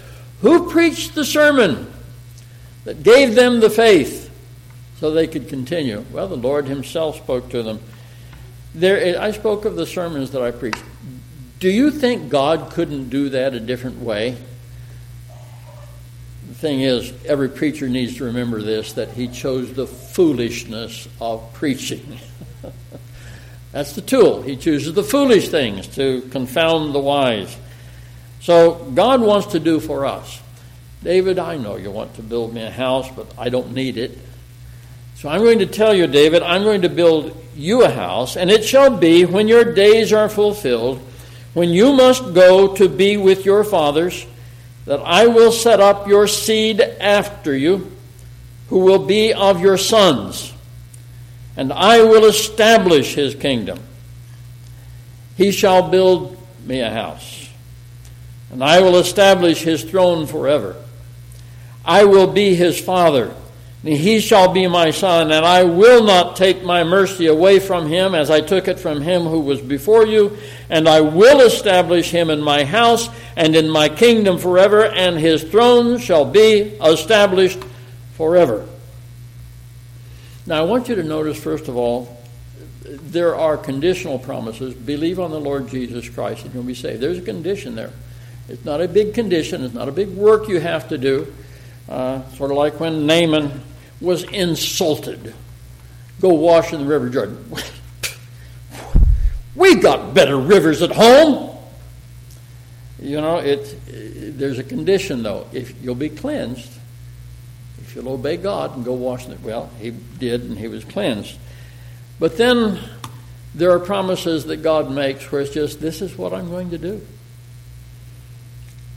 who 0.42 0.70
preached 0.70 1.14
the 1.14 1.24
sermon 1.24 1.92
that 2.84 3.04
gave 3.04 3.36
them 3.36 3.60
the 3.60 3.70
faith 3.70 4.32
so 5.00 5.12
they 5.12 5.28
could 5.28 5.48
continue? 5.48 6.04
Well, 6.12 6.28
the 6.28 6.36
Lord 6.36 6.66
Himself 6.66 7.18
spoke 7.18 7.50
to 7.50 7.62
them. 7.62 7.80
There, 8.74 9.22
I 9.22 9.32
spoke 9.32 9.66
of 9.66 9.76
the 9.76 9.86
sermons 9.86 10.32
that 10.32 10.42
I 10.42 10.52
preached. 10.52 10.84
Do 11.60 11.70
you 11.70 11.92
think 11.92 12.30
God 12.30 12.72
couldn't 12.72 13.10
do 13.10 13.30
that 13.30 13.54
a 13.54 13.60
different 13.60 14.00
way? 14.00 14.36
The 16.50 16.56
thing 16.56 16.82
is, 16.82 17.14
every 17.26 17.50
preacher 17.50 17.88
needs 17.88 18.18
to 18.18 18.26
remember 18.26 18.62
this 18.62 18.94
that 18.94 19.10
he 19.12 19.28
chose 19.28 19.74
the 19.74 19.88
foolishness 19.88 21.08
of 21.22 21.54
preaching. 21.54 22.18
That's 23.74 23.94
the 23.94 24.02
tool. 24.02 24.42
He 24.42 24.56
chooses 24.56 24.94
the 24.94 25.04
foolish 25.04 25.50
things 25.50 25.88
to 25.96 26.22
confound 26.32 26.96
the 26.96 27.00
wise. 27.00 27.58
So, 28.40 28.76
God 28.94 29.20
wants 29.20 29.48
to 29.48 29.60
do 29.60 29.82
for 29.82 30.06
us. 30.06 30.40
David, 31.04 31.38
I 31.38 31.58
know 31.58 31.76
you 31.76 31.92
want 31.92 32.16
to 32.16 32.22
build 32.22 32.54
me 32.54 32.62
a 32.62 32.72
house, 32.72 33.10
but 33.14 33.28
I 33.38 33.50
don't 33.50 33.74
need 33.74 33.98
it. 33.98 34.18
So 35.16 35.30
I'm 35.30 35.42
going 35.42 35.60
to 35.60 35.66
tell 35.66 35.94
you, 35.94 36.08
David, 36.08 36.44
I'm 36.44 36.64
going 36.64 36.84
to 36.84 36.90
build 36.90 37.36
you 37.56 37.84
a 37.84 37.90
house, 37.90 38.38
and 38.38 38.50
it 38.50 38.64
shall 38.64 38.96
be 38.98 39.26
when 39.26 39.48
your 39.48 39.74
days 39.74 40.14
are 40.14 40.30
fulfilled, 40.30 41.00
when 41.54 41.70
you 41.70 41.94
must 41.94 42.34
go 42.34 42.76
to 42.76 42.88
be 42.88 43.18
with 43.18 43.46
your 43.46 43.64
fathers, 43.64 44.26
that 44.86 45.00
I 45.02 45.28
will 45.28 45.52
set 45.52 45.80
up 45.80 46.08
your 46.08 46.28
seed 46.28 46.80
after 46.80 47.56
you, 47.56 47.92
who 48.70 48.80
will 48.80 49.06
be 49.06 49.34
of 49.34 49.62
your 49.62 49.78
sons, 49.78 50.53
and 51.56 51.72
I 51.72 52.02
will 52.02 52.26
establish 52.26 53.16
his 53.16 53.36
kingdom. 53.36 53.80
He 55.38 55.52
shall 55.52 55.90
build 55.90 56.38
me 56.66 56.80
a 56.80 56.90
house, 56.90 57.50
and 58.52 58.64
I 58.64 58.82
will 58.82 58.98
establish 58.98 59.62
his 59.62 59.84
throne 59.84 60.28
forever. 60.28 60.76
I 61.86 62.06
will 62.06 62.28
be 62.28 62.56
his 62.56 62.80
father 62.80 63.34
and 63.84 63.94
he 63.94 64.22
shall 64.22 64.54
be 64.54 64.66
my 64.68 64.92
son, 64.92 65.32
and 65.32 65.46
I 65.46 65.64
will 65.64 66.06
not 66.06 66.38
take 66.38 66.64
my 66.64 66.86
mercy 66.86 67.28
away 67.28 67.60
from 67.60 67.88
him 67.88 68.16
as 68.16 68.32
I 68.32 68.40
took 68.40 68.70
it 68.70 68.80
from 68.80 69.02
him 69.02 69.24
who 69.24 69.42
was 69.42 69.60
before 69.60 70.06
you, 70.06 70.38
and 70.70 70.88
I 70.88 71.02
will 71.02 71.42
establish 71.42 72.10
him 72.10 72.30
in 72.30 72.42
my 72.42 72.64
house 72.64 73.10
and 73.36 73.56
in 73.58 73.70
my 73.70 73.90
kingdom 73.90 74.38
forever, 74.38 74.86
and 74.86 75.18
his 75.18 75.44
throne 75.44 76.00
shall 76.00 76.24
be 76.24 76.78
established 76.82 77.60
forever. 78.14 78.66
Now, 80.46 80.60
I 80.60 80.64
want 80.64 80.90
you 80.90 80.96
to 80.96 81.04
notice, 81.04 81.42
first 81.42 81.68
of 81.68 81.78
all, 81.78 82.18
there 82.84 83.36
are 83.36 83.58
conditional 83.58 84.20
promises. 84.20 84.74
Believe 84.74 85.20
on 85.20 85.32
the 85.32 85.40
Lord 85.40 85.70
Jesus 85.70 86.10
Christ 86.10 86.44
and 86.46 86.54
you'll 86.54 86.64
be 86.64 86.74
saved. 86.74 87.02
There's 87.02 87.18
a 87.18 87.22
condition 87.22 87.76
there. 87.76 87.92
It's 88.50 88.66
not 88.66 88.82
a 88.82 88.88
big 88.88 89.14
condition, 89.14 89.64
it's 89.64 89.74
not 89.74 89.88
a 89.88 89.92
big 89.92 90.10
work 90.10 90.50
you 90.50 90.60
have 90.60 90.90
to 90.90 90.98
do. 90.98 91.34
Uh, 91.88 92.28
sort 92.32 92.52
of 92.52 92.58
like 92.58 92.80
when 92.80 93.06
Naaman 93.06 93.62
was 94.02 94.24
insulted. 94.24 95.34
Go 96.20 96.30
wash 96.30 96.74
in 96.74 96.82
the 96.82 96.88
River 96.88 97.10
Jordan. 97.10 97.44
we 99.56 99.76
got 99.76 100.14
better 100.14 100.38
rivers 100.38 100.82
at 100.82 100.92
home. 100.92 101.58
You 103.00 103.20
know, 103.20 103.38
it, 103.38 103.78
there's 104.38 104.60
a 104.60 104.64
condition 104.64 105.24
though. 105.24 105.48
If 105.52 105.82
you'll 105.84 105.96
be 105.96 106.10
cleansed, 106.10 106.72
you'll 107.96 108.10
obey 108.10 108.38
God 108.38 108.76
and 108.76 108.86
go 108.86 108.94
wash 108.94 109.28
it, 109.28 109.42
well, 109.42 109.70
he 109.80 109.92
did 109.92 110.42
and 110.44 110.58
he 110.58 110.68
was 110.68 110.84
cleansed. 110.84 111.38
But 112.20 112.38
then 112.38 112.80
there 113.56 113.72
are 113.72 113.80
promises 113.80 114.46
that 114.46 114.58
God 114.58 114.92
makes 114.92 115.32
where 115.32 115.42
it's 115.42 115.54
just, 115.54 115.80
this 115.80 116.02
is 116.02 116.18
what 116.18 116.34
I'm 116.34 116.50
going 116.50 116.72
to 116.72 116.78
do. 116.78 117.06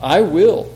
I 0.00 0.20
will 0.20 0.72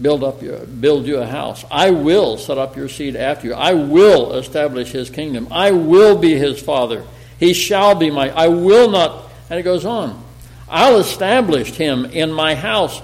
build 0.00 0.22
up 0.22 0.42
your, 0.42 0.58
build 0.66 1.06
you 1.06 1.18
a 1.18 1.26
house. 1.26 1.64
I 1.70 1.90
will 1.90 2.36
set 2.36 2.58
up 2.58 2.76
your 2.76 2.88
seed 2.88 3.16
after 3.16 3.48
you. 3.48 3.54
I 3.54 3.74
will 3.74 4.34
establish 4.34 4.90
his 4.90 5.10
kingdom. 5.10 5.48
I 5.50 5.70
will 5.70 6.16
be 6.18 6.34
his 6.36 6.60
father. 6.60 7.04
He 7.38 7.52
shall 7.52 7.94
be 7.94 8.10
my 8.10 8.30
I 8.30 8.48
will 8.48 8.90
not 8.90 9.30
and 9.48 9.60
it 9.60 9.62
goes 9.62 9.84
on. 9.84 10.22
I'll 10.68 10.98
establish 10.98 11.70
him 11.72 12.04
in 12.06 12.32
my 12.32 12.54
house. 12.54 13.00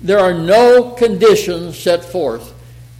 There 0.00 0.18
are 0.18 0.34
no 0.34 0.90
conditions 0.90 1.78
set 1.78 2.04
forth 2.04 2.53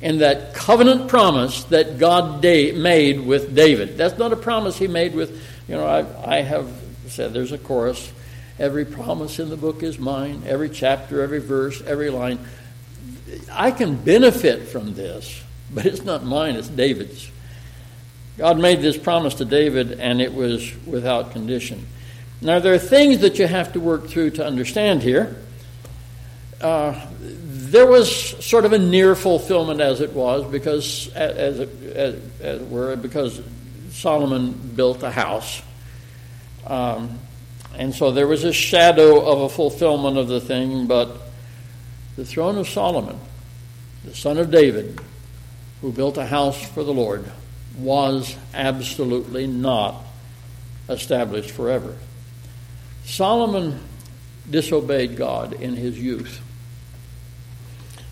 in 0.05 0.19
that 0.19 0.53
covenant 0.53 1.09
promise 1.09 1.65
that 1.65 1.99
God 1.99 2.43
made 2.43 3.19
with 3.21 3.55
David. 3.55 3.97
That's 3.97 4.19
not 4.19 4.35
a 4.35 4.37
promise 4.37 4.77
he 4.77 4.87
made 4.87 5.15
with, 5.15 5.31
you 5.67 5.75
know, 5.75 5.87
I, 5.87 6.37
I 6.37 6.43
have 6.43 6.71
said 7.09 7.33
there's 7.33 7.53
a 7.53 7.59
chorus. 7.59 8.13
Every 8.59 8.85
promise 8.85 9.39
in 9.39 9.49
the 9.49 9.57
book 9.57 9.83
is 9.83 9.99
mine, 9.99 10.43
every 10.47 10.69
chapter, 10.69 11.23
every 11.23 11.39
verse, 11.39 11.81
every 11.87 12.11
line. 12.11 12.39
I 13.51 13.71
can 13.71 13.97
benefit 13.97 14.69
from 14.69 14.93
this, 14.93 15.43
but 15.73 15.87
it's 15.87 16.05
not 16.05 16.23
mine, 16.23 16.57
it's 16.57 16.69
David's. 16.69 17.31
God 18.37 18.59
made 18.59 18.83
this 18.83 18.99
promise 18.99 19.37
to 19.37 19.47
David, 19.47 19.93
and 19.93 20.21
it 20.21 20.35
was 20.35 20.71
without 20.85 21.33
condition. 21.33 21.87
Now, 22.43 22.59
there 22.59 22.75
are 22.75 22.79
things 22.79 23.21
that 23.21 23.39
you 23.39 23.47
have 23.47 23.73
to 23.73 23.81
work 23.81 24.09
through 24.09 24.33
to 24.33 24.45
understand 24.45 25.03
here. 25.03 25.35
Uh, 26.61 27.07
there 27.75 27.87
was 27.89 28.09
sort 28.47 28.65
of 28.65 28.73
a 28.73 28.79
near 28.79 29.17
fulfillment, 29.17 29.81
as 29.81 30.01
it 30.01 30.13
was, 30.13 30.45
because 30.45 31.09
as 31.09 31.59
it, 31.59 31.69
as, 31.93 32.21
as 32.41 32.63
it 32.63 32.69
were, 32.69 32.95
because 32.95 33.43
Solomon 33.91 34.53
built 34.77 35.03
a 35.03 35.11
house, 35.11 35.61
um, 36.69 37.19
and 37.77 37.93
so 37.93 38.13
there 38.13 38.29
was 38.29 38.45
a 38.45 38.53
shadow 38.53 39.21
of 39.27 39.41
a 39.41 39.49
fulfillment 39.49 40.17
of 40.19 40.29
the 40.29 40.41
thing, 40.41 40.87
but 40.87 41.17
the 42.15 42.25
throne 42.25 42.59
of 42.59 42.69
Solomon, 42.69 43.19
the 44.05 44.15
son 44.15 44.39
of 44.39 44.53
David, 44.53 45.01
who 45.81 45.91
built 45.91 46.17
a 46.17 46.27
house 46.27 46.65
for 46.71 46.85
the 46.85 46.95
Lord, 46.95 47.29
was 47.77 48.37
absolutely 48.55 49.49
not 49.49 50.01
established 50.89 51.51
forever. 51.51 51.97
Solomon 53.05 53.81
disobeyed 54.49 55.17
God 55.17 55.55
in 55.55 55.75
his 55.75 55.99
youth. 55.99 56.41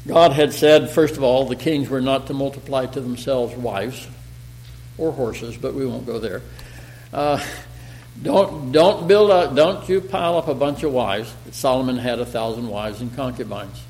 God 0.07 0.33
had 0.33 0.53
said, 0.53 0.91
first 0.91 1.17
of 1.17 1.23
all, 1.23 1.47
the 1.47 1.57
kings 1.57 1.88
were 1.88 2.01
not 2.01 2.27
to 2.27 2.35
multiply 2.35 2.87
to 2.87 3.01
themselves 3.01 3.55
wives 3.55 4.07
or 4.99 5.12
horses, 5.12 5.57
but 5.57 5.75
we 5.75 5.87
won't 5.87 6.07
go 6.07 6.19
there. 6.19 6.43
Uh, 7.12 7.45
don't 8.21 8.73
don't 8.73 9.09
build 9.09 9.31
a 9.31 9.55
don't 9.55 9.88
you 9.88 10.01
pile 10.01 10.37
up 10.37 10.49
a 10.49 10.55
bunch 10.55 10.83
of 10.83 10.93
wives. 10.93 11.33
Solomon 11.53 11.97
had 11.97 12.19
a 12.19 12.27
thousand 12.27 12.69
wives 12.69 13.01
and 13.01 13.15
concubines. 13.17 13.83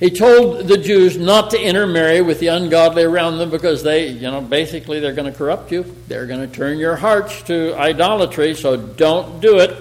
He 0.00 0.10
told 0.10 0.66
the 0.66 0.78
Jews 0.78 1.16
not 1.16 1.50
to 1.52 1.60
intermarry 1.60 2.22
with 2.22 2.40
the 2.40 2.48
ungodly 2.48 3.04
around 3.04 3.38
them 3.38 3.50
because 3.50 3.84
they, 3.84 4.08
you 4.08 4.22
know, 4.22 4.40
basically 4.40 4.98
they're 4.98 5.12
going 5.12 5.30
to 5.30 5.38
corrupt 5.38 5.70
you. 5.70 5.84
They're 6.08 6.26
going 6.26 6.40
to 6.40 6.52
turn 6.52 6.78
your 6.78 6.96
hearts 6.96 7.40
to 7.42 7.76
idolatry, 7.78 8.54
so 8.54 8.76
don't 8.76 9.40
do 9.40 9.60
it. 9.60 9.76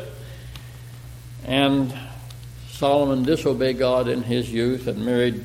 And 1.45 1.91
Solomon 2.82 3.22
disobeyed 3.22 3.78
God 3.78 4.08
in 4.08 4.24
his 4.24 4.52
youth 4.52 4.88
and 4.88 5.06
married 5.06 5.39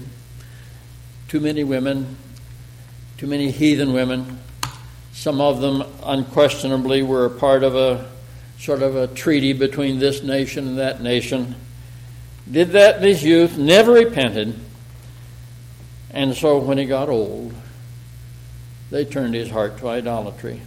too 1.29 1.39
many 1.39 1.65
women, 1.65 2.17
too 3.19 3.27
many 3.27 3.51
heathen 3.51 3.93
women. 3.93 4.39
Some 5.13 5.43
of 5.43 5.61
them 5.61 5.85
unquestionably 6.03 7.03
were 7.03 7.29
part 7.29 7.63
of 7.63 7.77
a 7.77 8.11
sort 8.59 8.81
of 8.81 8.97
a 8.97 9.09
treaty 9.09 9.53
between 9.53 9.99
this 9.99 10.23
nation 10.23 10.67
and 10.67 10.79
that 10.79 11.03
nation. 11.03 11.57
Did 12.51 12.71
that 12.71 12.97
in 12.97 13.03
his 13.03 13.23
youth, 13.23 13.59
never 13.59 13.93
repented 13.93 14.59
and 16.09 16.35
so 16.35 16.57
when 16.57 16.79
he 16.79 16.87
got 16.87 17.11
old, 17.11 17.53
they 18.91 19.05
turned 19.05 19.35
his 19.35 19.51
heart 19.51 19.77
to 19.81 19.89
idolatry. 19.89 20.63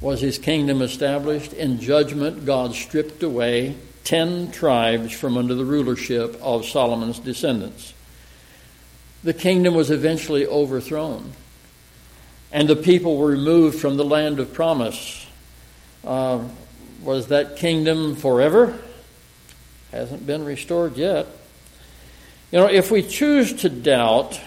Was 0.00 0.20
his 0.20 0.38
kingdom 0.38 0.80
established? 0.80 1.52
In 1.54 1.80
judgment, 1.80 2.46
God 2.46 2.72
stripped 2.72 3.24
away 3.24 3.74
ten 4.04 4.50
tribes 4.50 5.12
from 5.12 5.36
under 5.36 5.54
the 5.54 5.64
rulership 5.64 6.38
of 6.42 6.64
Solomon's 6.64 7.18
descendants. 7.18 7.94
The 9.22 9.34
kingdom 9.34 9.74
was 9.74 9.90
eventually 9.90 10.46
overthrown, 10.46 11.32
and 12.52 12.68
the 12.68 12.76
people 12.76 13.16
were 13.16 13.28
removed 13.28 13.78
from 13.78 13.96
the 13.96 14.04
land 14.04 14.40
of 14.40 14.52
promise. 14.52 15.26
Uh, 16.04 16.44
was 17.02 17.28
that 17.28 17.56
kingdom 17.56 18.16
forever? 18.16 18.78
Hasn't 19.92 20.26
been 20.26 20.44
restored 20.44 20.96
yet. 20.96 21.26
You 22.52 22.58
know, 22.58 22.66
if 22.66 22.90
we 22.90 23.02
choose 23.02 23.52
to 23.62 23.68
doubt, 23.68 24.40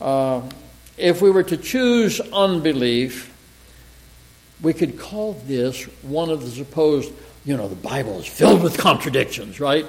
uh, 0.00 0.42
if 0.96 1.22
we 1.22 1.30
were 1.30 1.42
to 1.44 1.56
choose 1.56 2.20
unbelief, 2.20 3.34
we 4.60 4.72
could 4.72 4.98
call 4.98 5.34
this 5.46 5.84
one 6.02 6.30
of 6.30 6.42
the 6.42 6.50
supposed, 6.50 7.12
you 7.44 7.56
know, 7.56 7.68
the 7.68 7.74
Bible 7.74 8.18
is 8.18 8.26
filled 8.26 8.62
with 8.62 8.78
contradictions, 8.78 9.60
right? 9.60 9.86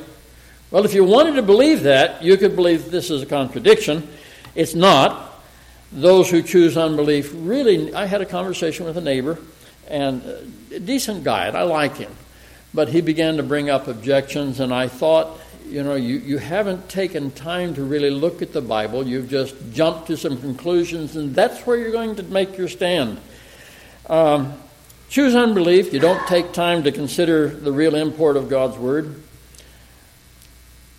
Well, 0.72 0.84
if 0.84 0.94
you 0.94 1.04
wanted 1.04 1.36
to 1.36 1.42
believe 1.42 1.84
that, 1.84 2.24
you 2.24 2.38
could 2.38 2.56
believe 2.56 2.92
this 2.92 3.10
is 3.10 3.22
a 3.22 3.26
contradiction. 3.26 4.08
It's 4.56 4.76
not. 4.76 5.44
Those 5.92 6.30
who 6.30 6.42
choose 6.42 6.76
unbelief 6.76 7.32
really, 7.34 7.94
I 7.94 8.06
had 8.06 8.22
a 8.22 8.26
conversation 8.26 8.86
with 8.86 8.98
a 8.98 9.02
neighbor, 9.02 9.38
and 9.88 10.24
a 10.74 10.80
decent 10.80 11.24
guy, 11.24 11.46
and 11.48 11.56
I 11.56 11.64
like 11.64 11.96
him. 11.96 12.12
But 12.74 12.90
he 12.90 13.02
began 13.02 13.38
to 13.38 13.44
bring 13.44 13.70
up 13.70 13.88
objections, 13.88 14.60
and 14.60 14.74
I 14.74 14.88
thought, 14.88 15.40
you 15.66 15.84
know, 15.84 15.96
you, 15.96 16.18
you 16.18 16.38
haven't 16.38 16.90
taken 16.90 17.32
time 17.32 17.74
to 17.76 17.84
really 17.84 18.10
look 18.10 18.42
at 18.42 18.52
the 18.52 18.62
Bible. 18.62 19.08
You've 19.08 19.30
just 19.30 19.56
jumped 19.72 20.08
to 20.08 20.18
some 20.18 20.38
conclusions, 20.38 21.16
and 21.16 21.34
that's 21.34 21.66
where 21.66 21.78
you're 21.78 21.92
going 21.92 22.16
to 22.18 22.24
make 22.24 22.58
your 22.58 22.68
stand. 22.68 23.20
Um, 24.10 24.54
choose 25.10 25.36
unbelief. 25.36 25.94
You 25.94 26.00
don't 26.00 26.26
take 26.28 26.54
time 26.54 26.84
to 26.84 26.92
consider 26.92 27.48
the 27.48 27.72
real 27.72 27.96
import 27.96 28.38
of 28.38 28.50
God's 28.50 28.78
Word. 28.78 29.22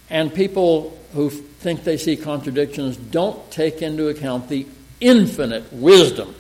And 0.09 0.33
people 0.33 0.97
who 1.15 1.31
think 1.31 1.85
they 1.85 1.97
see 1.97 2.17
contradictions 2.17 2.97
don't 2.97 3.51
take 3.51 3.83
into 3.83 4.09
account 4.09 4.49
the 4.49 4.67
infinite 5.01 5.73
wisdom 5.73 6.35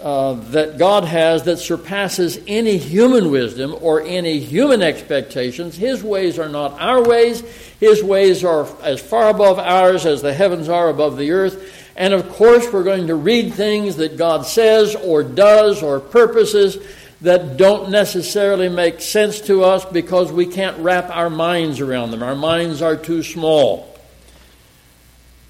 uh, 0.00 0.34
that 0.34 0.76
God 0.76 1.04
has 1.04 1.44
that 1.44 1.56
surpasses 1.56 2.38
any 2.46 2.76
human 2.76 3.30
wisdom 3.30 3.74
or 3.80 4.02
any 4.02 4.40
human 4.40 4.82
expectations. 4.82 5.76
His 5.76 6.02
ways 6.02 6.38
are 6.38 6.48
not 6.48 6.78
our 6.80 7.02
ways. 7.02 7.40
His 7.80 8.02
ways 8.02 8.44
are 8.44 8.66
as 8.82 9.00
far 9.00 9.30
above 9.30 9.58
ours 9.58 10.04
as 10.04 10.20
the 10.20 10.34
heavens 10.34 10.68
are 10.68 10.90
above 10.90 11.16
the 11.16 11.30
earth. 11.30 11.85
And 11.96 12.12
of 12.12 12.28
course, 12.28 12.70
we're 12.70 12.84
going 12.84 13.06
to 13.06 13.14
read 13.14 13.54
things 13.54 13.96
that 13.96 14.18
God 14.18 14.46
says 14.46 14.94
or 14.94 15.22
does 15.22 15.82
or 15.82 15.98
purposes 15.98 16.76
that 17.22 17.56
don't 17.56 17.90
necessarily 17.90 18.68
make 18.68 19.00
sense 19.00 19.40
to 19.42 19.64
us 19.64 19.84
because 19.86 20.30
we 20.30 20.44
can't 20.44 20.76
wrap 20.78 21.08
our 21.08 21.30
minds 21.30 21.80
around 21.80 22.10
them. 22.10 22.22
Our 22.22 22.34
minds 22.34 22.82
are 22.82 22.96
too 22.96 23.22
small. 23.22 23.96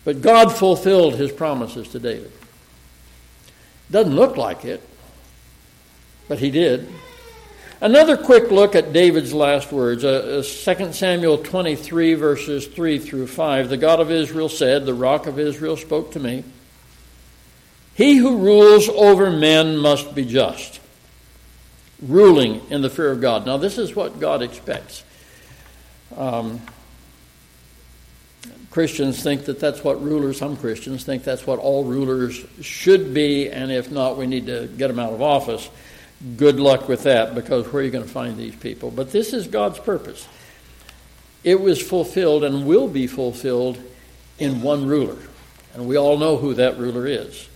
But 0.05 0.23
God 0.23 0.53
fulfilled 0.53 1.17
his 1.17 1.33
promises 1.33 1.89
to 1.89 1.99
David. 1.99 2.31
Doesn't 3.91 4.15
look 4.15 4.37
like 4.37 4.65
it, 4.65 4.81
but 6.29 6.39
he 6.39 6.53
did. 6.53 6.89
Another 7.81 8.17
quick 8.17 8.51
look 8.51 8.75
at 8.75 8.95
David's 8.95 9.35
last 9.35 9.71
words, 9.71 10.03
uh, 10.03 10.43
2 10.43 10.71
uh, 10.71 10.93
Samuel 10.93 11.39
23, 11.39 12.15
verses 12.15 12.67
3 12.67 12.99
through 12.99 13.27
5. 13.27 13.69
The 13.69 13.77
God 13.77 14.01
of 14.01 14.11
Israel 14.11 14.49
said, 14.49 14.87
The 14.87 14.95
rock 14.95 15.27
of 15.27 15.39
Israel 15.39 15.77
spoke 15.77 16.13
to 16.13 16.21
me. 16.21 16.43
He 17.95 18.17
who 18.17 18.39
rules 18.39 18.89
over 18.89 19.31
men 19.31 19.77
must 19.77 20.15
be 20.15 20.25
just 20.25 20.81
ruling 22.01 22.63
in 22.71 22.81
the 22.81 22.91
fear 22.91 23.11
of 23.11 23.21
God. 23.21 23.45
Now, 23.45 23.59
this 23.59 23.77
is 23.77 23.95
what 23.95 24.21
God 24.21 24.43
expects. 24.43 25.05
Um, 26.17 26.61
Christians 28.71 29.23
think 29.23 29.47
that 29.47 29.61
that's 29.61 29.83
what 29.83 30.03
rulers, 30.03 30.39
some 30.39 30.57
Christians 30.57 31.05
think 31.05 31.25
that's 31.25 31.47
what 31.47 31.59
all 31.59 31.85
rulers 31.85 32.45
should 32.61 33.15
be, 33.15 33.51
and 33.51 33.71
if 33.71 33.91
not, 33.91 34.17
we 34.17 34.27
need 34.27 34.47
to 34.47 34.67
get 34.67 34.89
them 34.89 34.99
out 34.99 35.13
of 35.13 35.23
office. 35.23 35.69
Good 36.37 36.59
luck 36.59 36.89
with 36.89 37.03
that, 37.03 37.35
because 37.35 37.67
where 37.67 37.83
are 37.83 37.85
you 37.85 37.91
going 37.91 38.05
to 38.05 38.11
find 38.11 38.37
these 38.37 38.57
people? 38.57 38.91
But 38.91 39.13
this 39.13 39.33
is 39.33 39.47
God's 39.47 39.79
purpose. 39.79 40.27
It 41.45 41.61
was 41.61 41.81
fulfilled 41.81 42.43
and 42.43 42.67
will 42.67 42.89
be 42.89 43.07
fulfilled 43.07 43.79
in 44.39 44.63
one 44.63 44.87
ruler. 44.87 45.19
And 45.75 45.87
we 45.87 45.97
all 45.97 46.17
know 46.17 46.39
who 46.39 46.55
that 46.55 46.79
ruler 46.79 47.07
is. 47.07 47.49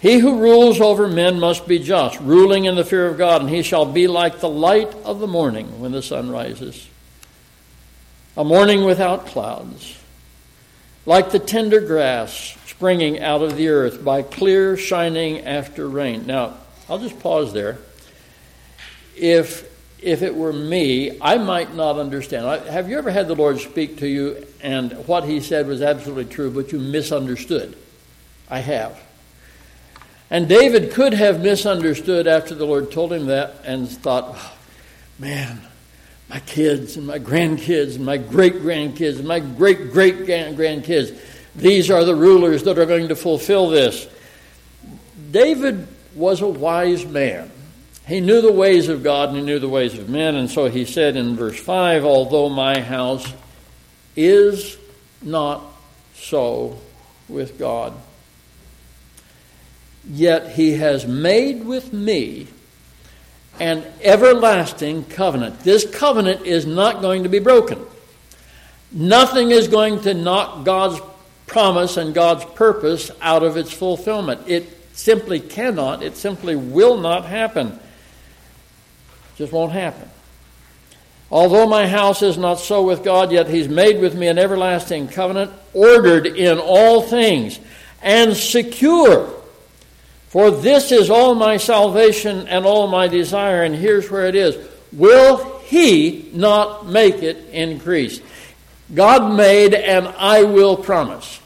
He 0.00 0.18
who 0.18 0.38
rules 0.38 0.80
over 0.80 1.08
men 1.08 1.40
must 1.40 1.66
be 1.66 1.78
just, 1.78 2.20
ruling 2.20 2.66
in 2.66 2.76
the 2.76 2.84
fear 2.84 3.08
of 3.08 3.18
God, 3.18 3.40
and 3.40 3.50
he 3.50 3.62
shall 3.62 3.86
be 3.86 4.06
like 4.06 4.40
the 4.40 4.48
light 4.48 4.94
of 5.04 5.18
the 5.18 5.26
morning 5.26 5.80
when 5.80 5.90
the 5.90 6.02
sun 6.02 6.30
rises, 6.30 6.88
a 8.36 8.44
morning 8.44 8.84
without 8.84 9.26
clouds, 9.26 9.98
like 11.06 11.32
the 11.32 11.38
tender 11.38 11.80
grass 11.80 12.56
springing 12.66 13.20
out 13.20 13.42
of 13.42 13.56
the 13.56 13.68
earth 13.68 14.04
by 14.04 14.22
clear 14.22 14.76
shining 14.76 15.40
after 15.40 15.88
rain. 15.88 16.26
Now, 16.26 16.54
I'll 16.88 16.98
just 16.98 17.18
pause 17.18 17.52
there. 17.52 17.78
If 19.16 19.76
if 20.00 20.22
it 20.22 20.34
were 20.34 20.52
me, 20.52 21.18
I 21.20 21.38
might 21.38 21.74
not 21.74 21.96
understand. 21.98 22.68
Have 22.68 22.88
you 22.88 22.98
ever 22.98 23.10
had 23.10 23.28
the 23.28 23.34
Lord 23.34 23.58
speak 23.58 23.98
to 23.98 24.06
you 24.06 24.46
and 24.62 24.92
what 25.08 25.24
he 25.24 25.40
said 25.40 25.66
was 25.66 25.82
absolutely 25.82 26.26
true, 26.26 26.50
but 26.50 26.70
you 26.70 26.78
misunderstood? 26.78 27.76
I 28.48 28.60
have. 28.60 29.00
And 30.30 30.48
David 30.48 30.92
could 30.92 31.14
have 31.14 31.40
misunderstood 31.40 32.26
after 32.26 32.54
the 32.54 32.66
Lord 32.66 32.92
told 32.92 33.12
him 33.12 33.26
that 33.26 33.56
and 33.64 33.88
thought, 33.88 34.24
oh, 34.28 34.56
man, 35.18 35.60
my 36.28 36.40
kids 36.40 36.96
and 36.96 37.06
my 37.06 37.18
grandkids 37.18 37.96
and 37.96 38.04
my 38.04 38.16
great 38.16 38.54
grandkids 38.54 39.18
and 39.18 39.26
my 39.26 39.40
great 39.40 39.92
great 39.92 40.18
grandkids, 40.26 41.18
these 41.54 41.90
are 41.90 42.04
the 42.04 42.14
rulers 42.14 42.64
that 42.64 42.78
are 42.78 42.86
going 42.86 43.08
to 43.08 43.16
fulfill 43.16 43.70
this. 43.70 44.06
David 45.30 45.86
was 46.14 46.42
a 46.42 46.48
wise 46.48 47.06
man. 47.06 47.50
He 48.06 48.20
knew 48.20 48.40
the 48.40 48.52
ways 48.52 48.88
of 48.88 49.02
God 49.02 49.30
and 49.30 49.38
he 49.38 49.44
knew 49.44 49.58
the 49.58 49.68
ways 49.68 49.98
of 49.98 50.08
men, 50.08 50.36
and 50.36 50.50
so 50.50 50.66
he 50.66 50.84
said 50.84 51.16
in 51.16 51.36
verse 51.36 51.58
5 51.58 52.04
Although 52.04 52.48
my 52.48 52.80
house 52.80 53.32
is 54.14 54.76
not 55.22 55.62
so 56.14 56.78
with 57.28 57.58
God, 57.58 57.92
Yet 60.08 60.52
he 60.52 60.74
has 60.74 61.06
made 61.06 61.64
with 61.64 61.92
me 61.92 62.46
an 63.58 63.84
everlasting 64.02 65.04
covenant. 65.04 65.60
This 65.60 65.88
covenant 65.88 66.46
is 66.46 66.66
not 66.66 67.00
going 67.00 67.24
to 67.24 67.28
be 67.28 67.38
broken. 67.38 67.84
Nothing 68.92 69.50
is 69.50 69.66
going 69.66 70.02
to 70.02 70.14
knock 70.14 70.64
God's 70.64 71.00
promise 71.46 71.96
and 71.96 72.14
God's 72.14 72.44
purpose 72.44 73.10
out 73.20 73.42
of 73.42 73.56
its 73.56 73.72
fulfillment. 73.72 74.42
It 74.46 74.68
simply 74.96 75.40
cannot, 75.40 76.02
it 76.02 76.16
simply 76.16 76.54
will 76.54 76.98
not 76.98 77.24
happen. 77.24 77.78
Just 79.36 79.52
won't 79.52 79.72
happen. 79.72 80.08
Although 81.30 81.66
my 81.66 81.86
house 81.86 82.22
is 82.22 82.38
not 82.38 82.60
so 82.60 82.84
with 82.84 83.02
God, 83.02 83.32
yet 83.32 83.48
he's 83.48 83.68
made 83.68 84.00
with 84.00 84.14
me 84.14 84.28
an 84.28 84.38
everlasting 84.38 85.08
covenant, 85.08 85.50
ordered 85.74 86.26
in 86.26 86.58
all 86.58 87.02
things, 87.02 87.58
and 88.00 88.36
secure 88.36 89.32
for 90.36 90.50
this 90.50 90.92
is 90.92 91.08
all 91.08 91.34
my 91.34 91.56
salvation 91.56 92.46
and 92.48 92.66
all 92.66 92.88
my 92.88 93.08
desire. 93.08 93.62
And 93.62 93.74
here's 93.74 94.10
where 94.10 94.26
it 94.26 94.34
is 94.34 94.58
Will 94.92 95.60
he 95.60 96.28
not 96.34 96.86
make 96.86 97.22
it 97.22 97.38
increase? 97.52 98.20
God 98.92 99.34
made 99.34 99.72
an 99.72 100.12
I 100.18 100.42
will 100.42 100.76
promise. 100.76 101.40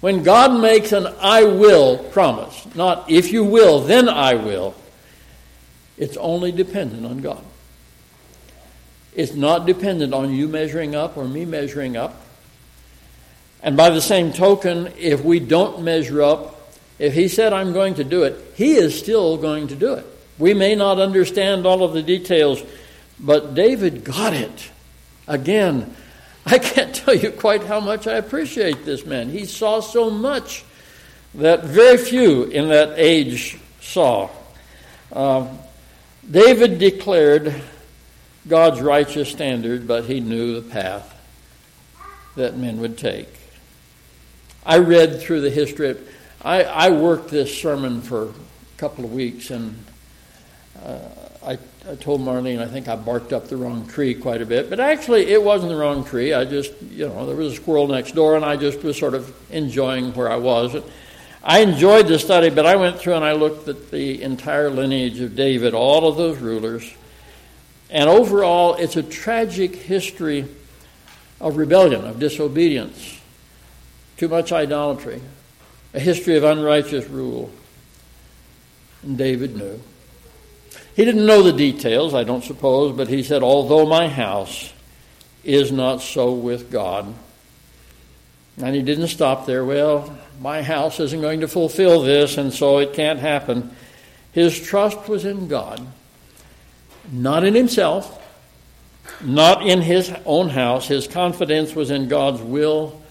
When 0.00 0.22
God 0.22 0.60
makes 0.60 0.92
an 0.92 1.06
I 1.18 1.44
will 1.44 1.96
promise, 1.96 2.66
not 2.74 3.10
if 3.10 3.32
you 3.32 3.42
will, 3.42 3.80
then 3.80 4.06
I 4.08 4.34
will, 4.34 4.74
it's 5.98 6.16
only 6.16 6.52
dependent 6.52 7.06
on 7.06 7.18
God. 7.18 7.44
It's 9.14 9.34
not 9.34 9.66
dependent 9.66 10.12
on 10.12 10.32
you 10.32 10.46
measuring 10.46 10.94
up 10.94 11.16
or 11.16 11.26
me 11.26 11.44
measuring 11.44 11.96
up. 11.96 12.20
And 13.62 13.76
by 13.76 13.90
the 13.90 14.02
same 14.02 14.32
token, 14.32 14.92
if 14.98 15.24
we 15.24 15.40
don't 15.40 15.82
measure 15.82 16.22
up, 16.22 16.70
if 16.98 17.14
he 17.14 17.28
said, 17.28 17.52
I'm 17.52 17.72
going 17.72 17.94
to 17.94 18.04
do 18.04 18.24
it, 18.24 18.36
he 18.54 18.74
is 18.74 18.98
still 18.98 19.38
going 19.38 19.68
to 19.68 19.74
do 19.74 19.94
it. 19.94 20.06
We 20.38 20.52
may 20.52 20.74
not 20.74 20.98
understand 20.98 21.66
all 21.66 21.82
of 21.82 21.94
the 21.94 22.02
details, 22.02 22.62
but 23.18 23.54
David 23.54 24.04
got 24.04 24.34
it. 24.34 24.70
Again, 25.26 25.94
I 26.46 26.58
can't 26.58 26.94
tell 26.94 27.14
you 27.14 27.30
quite 27.32 27.64
how 27.64 27.80
much 27.80 28.06
I 28.06 28.14
appreciate 28.14 28.84
this 28.84 29.04
man. 29.04 29.30
He 29.30 29.46
saw 29.46 29.80
so 29.80 30.10
much 30.10 30.64
that 31.34 31.64
very 31.64 31.96
few 31.96 32.44
in 32.44 32.68
that 32.68 32.94
age 32.96 33.58
saw. 33.80 34.30
Uh, 35.12 35.48
David 36.30 36.78
declared 36.78 37.54
God's 38.48 38.80
righteous 38.80 39.28
standard, 39.28 39.86
but 39.86 40.04
he 40.04 40.20
knew 40.20 40.60
the 40.60 40.68
path 40.68 41.12
that 42.36 42.56
men 42.56 42.80
would 42.80 42.98
take. 42.98 43.28
I 44.64 44.78
read 44.78 45.20
through 45.20 45.42
the 45.42 45.50
history. 45.50 45.96
I, 46.42 46.64
I 46.64 46.90
worked 46.90 47.28
this 47.28 47.56
sermon 47.56 48.02
for 48.02 48.24
a 48.24 48.32
couple 48.76 49.04
of 49.04 49.12
weeks, 49.12 49.50
and 49.50 49.84
uh, 50.84 50.98
I, 51.44 51.58
I 51.88 51.94
told 51.94 52.20
Marlene 52.20 52.60
I 52.60 52.66
think 52.66 52.88
I 52.88 52.96
barked 52.96 53.32
up 53.32 53.46
the 53.46 53.56
wrong 53.56 53.86
tree 53.86 54.12
quite 54.12 54.42
a 54.42 54.46
bit, 54.46 54.68
but 54.68 54.80
actually 54.80 55.28
it 55.28 55.42
wasn't 55.42 55.70
the 55.70 55.76
wrong 55.76 56.04
tree. 56.04 56.34
I 56.34 56.44
just, 56.44 56.72
you 56.90 57.08
know, 57.08 57.26
there 57.26 57.36
was 57.36 57.52
a 57.52 57.56
squirrel 57.56 57.86
next 57.86 58.16
door, 58.16 58.34
and 58.34 58.44
I 58.44 58.56
just 58.56 58.82
was 58.82 58.98
sort 58.98 59.14
of 59.14 59.34
enjoying 59.52 60.12
where 60.14 60.30
I 60.30 60.36
was. 60.36 60.74
I 61.48 61.60
enjoyed 61.60 62.08
the 62.08 62.18
study, 62.18 62.50
but 62.50 62.66
I 62.66 62.74
went 62.74 62.98
through 62.98 63.14
and 63.14 63.24
I 63.24 63.32
looked 63.32 63.68
at 63.68 63.92
the 63.92 64.20
entire 64.20 64.68
lineage 64.68 65.20
of 65.20 65.36
David, 65.36 65.74
all 65.74 66.08
of 66.08 66.16
those 66.16 66.38
rulers, 66.38 66.92
and 67.88 68.10
overall, 68.10 68.74
it's 68.74 68.96
a 68.96 69.02
tragic 69.04 69.76
history 69.76 70.46
of 71.40 71.56
rebellion, 71.56 72.04
of 72.04 72.18
disobedience, 72.18 73.20
too 74.16 74.26
much 74.26 74.50
idolatry, 74.50 75.22
a 75.94 76.00
history 76.00 76.36
of 76.36 76.42
unrighteous 76.42 77.06
rule. 77.06 77.52
And 79.04 79.16
David 79.16 79.54
knew. 79.56 79.80
He 80.96 81.04
didn't 81.04 81.26
know 81.26 81.42
the 81.42 81.52
details, 81.52 82.12
I 82.12 82.24
don't 82.24 82.42
suppose, 82.42 82.96
but 82.96 83.06
he 83.06 83.22
said, 83.22 83.44
Although 83.44 83.86
my 83.86 84.08
house 84.08 84.72
is 85.44 85.70
not 85.70 86.02
so 86.02 86.32
with 86.32 86.72
God. 86.72 87.14
And 88.62 88.74
he 88.74 88.82
didn't 88.82 89.08
stop 89.08 89.46
there. 89.46 89.64
Well, 89.64 90.16
my 90.40 90.62
house 90.62 90.98
isn't 91.00 91.20
going 91.20 91.40
to 91.40 91.48
fulfill 91.48 92.02
this, 92.02 92.38
and 92.38 92.52
so 92.52 92.78
it 92.78 92.94
can't 92.94 93.18
happen. 93.18 93.74
His 94.32 94.60
trust 94.60 95.08
was 95.08 95.24
in 95.24 95.48
God, 95.48 95.86
not 97.10 97.44
in 97.44 97.54
himself, 97.54 98.22
not 99.22 99.66
in 99.66 99.82
his 99.82 100.12
own 100.24 100.48
house. 100.48 100.88
His 100.88 101.06
confidence 101.06 101.74
was 101.74 101.90
in 101.90 102.08
God's 102.08 102.42
will, 102.42 103.02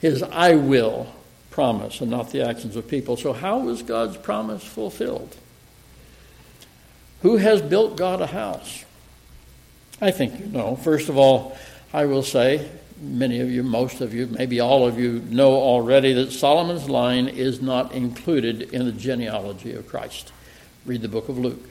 his 0.00 0.22
I 0.22 0.54
will 0.54 1.12
promise, 1.50 2.00
and 2.00 2.10
not 2.10 2.30
the 2.30 2.46
actions 2.46 2.76
of 2.76 2.88
people. 2.88 3.16
So, 3.16 3.32
how 3.32 3.58
was 3.58 3.82
God's 3.82 4.16
promise 4.16 4.64
fulfilled? 4.64 5.36
Who 7.22 7.36
has 7.36 7.60
built 7.60 7.96
God 7.96 8.20
a 8.22 8.26
house? 8.26 8.84
I 10.00 10.10
think 10.10 10.40
you 10.40 10.46
know. 10.46 10.76
First 10.76 11.08
of 11.08 11.18
all, 11.18 11.58
I 11.92 12.06
will 12.06 12.22
say, 12.22 12.66
many 13.00 13.40
of 13.40 13.50
you, 13.50 13.62
most 13.62 14.00
of 14.00 14.12
you, 14.12 14.26
maybe 14.26 14.60
all 14.60 14.86
of 14.86 14.98
you 14.98 15.22
know 15.30 15.52
already 15.52 16.12
that 16.12 16.32
Solomon's 16.32 16.88
line 16.88 17.28
is 17.28 17.60
not 17.60 17.92
included 17.92 18.62
in 18.74 18.84
the 18.84 18.92
genealogy 18.92 19.72
of 19.74 19.88
Christ. 19.88 20.32
Read 20.86 21.02
the 21.02 21.08
book 21.08 21.28
of 21.28 21.38
Luke. 21.38 21.68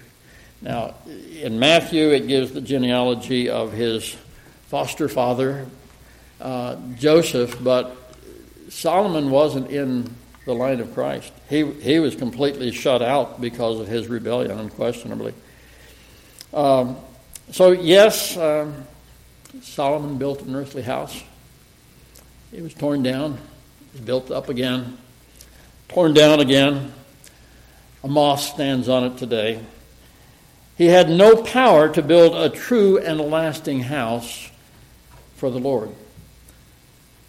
Now, 0.61 0.95
in 1.41 1.59
Matthew, 1.59 2.09
it 2.09 2.27
gives 2.27 2.51
the 2.51 2.61
genealogy 2.61 3.49
of 3.49 3.71
his 3.71 4.15
foster 4.67 5.07
father, 5.07 5.65
uh, 6.41 6.75
Joseph, 6.95 7.57
but 7.63 7.95
Solomon 8.69 9.29
wasn't 9.31 9.69
in 9.69 10.13
the 10.45 10.53
line 10.53 10.79
of 10.79 10.93
Christ. 10.93 11.31
He, 11.49 11.63
he 11.63 11.99
was 11.99 12.15
completely 12.15 12.71
shut 12.71 13.01
out 13.01 13.39
because 13.39 13.79
of 13.79 13.87
his 13.87 14.07
rebellion, 14.07 14.59
unquestionably. 14.59 15.33
Um, 16.53 16.97
so, 17.51 17.71
yes, 17.71 18.37
um, 18.37 18.85
Solomon 19.61 20.17
built 20.17 20.41
an 20.41 20.55
earthly 20.55 20.81
house. 20.81 21.23
It 22.51 22.61
was 22.61 22.73
torn 22.73 23.03
down, 23.03 23.37
built 24.05 24.31
up 24.31 24.49
again, 24.49 24.97
torn 25.87 26.13
down 26.13 26.39
again. 26.39 26.93
A 28.03 28.07
mosque 28.07 28.53
stands 28.53 28.87
on 28.87 29.03
it 29.03 29.17
today. 29.17 29.61
He 30.77 30.85
had 30.85 31.09
no 31.09 31.43
power 31.43 31.89
to 31.89 32.01
build 32.01 32.35
a 32.35 32.49
true 32.49 32.97
and 32.97 33.19
lasting 33.19 33.81
house 33.81 34.49
for 35.35 35.49
the 35.49 35.59
Lord. 35.59 35.89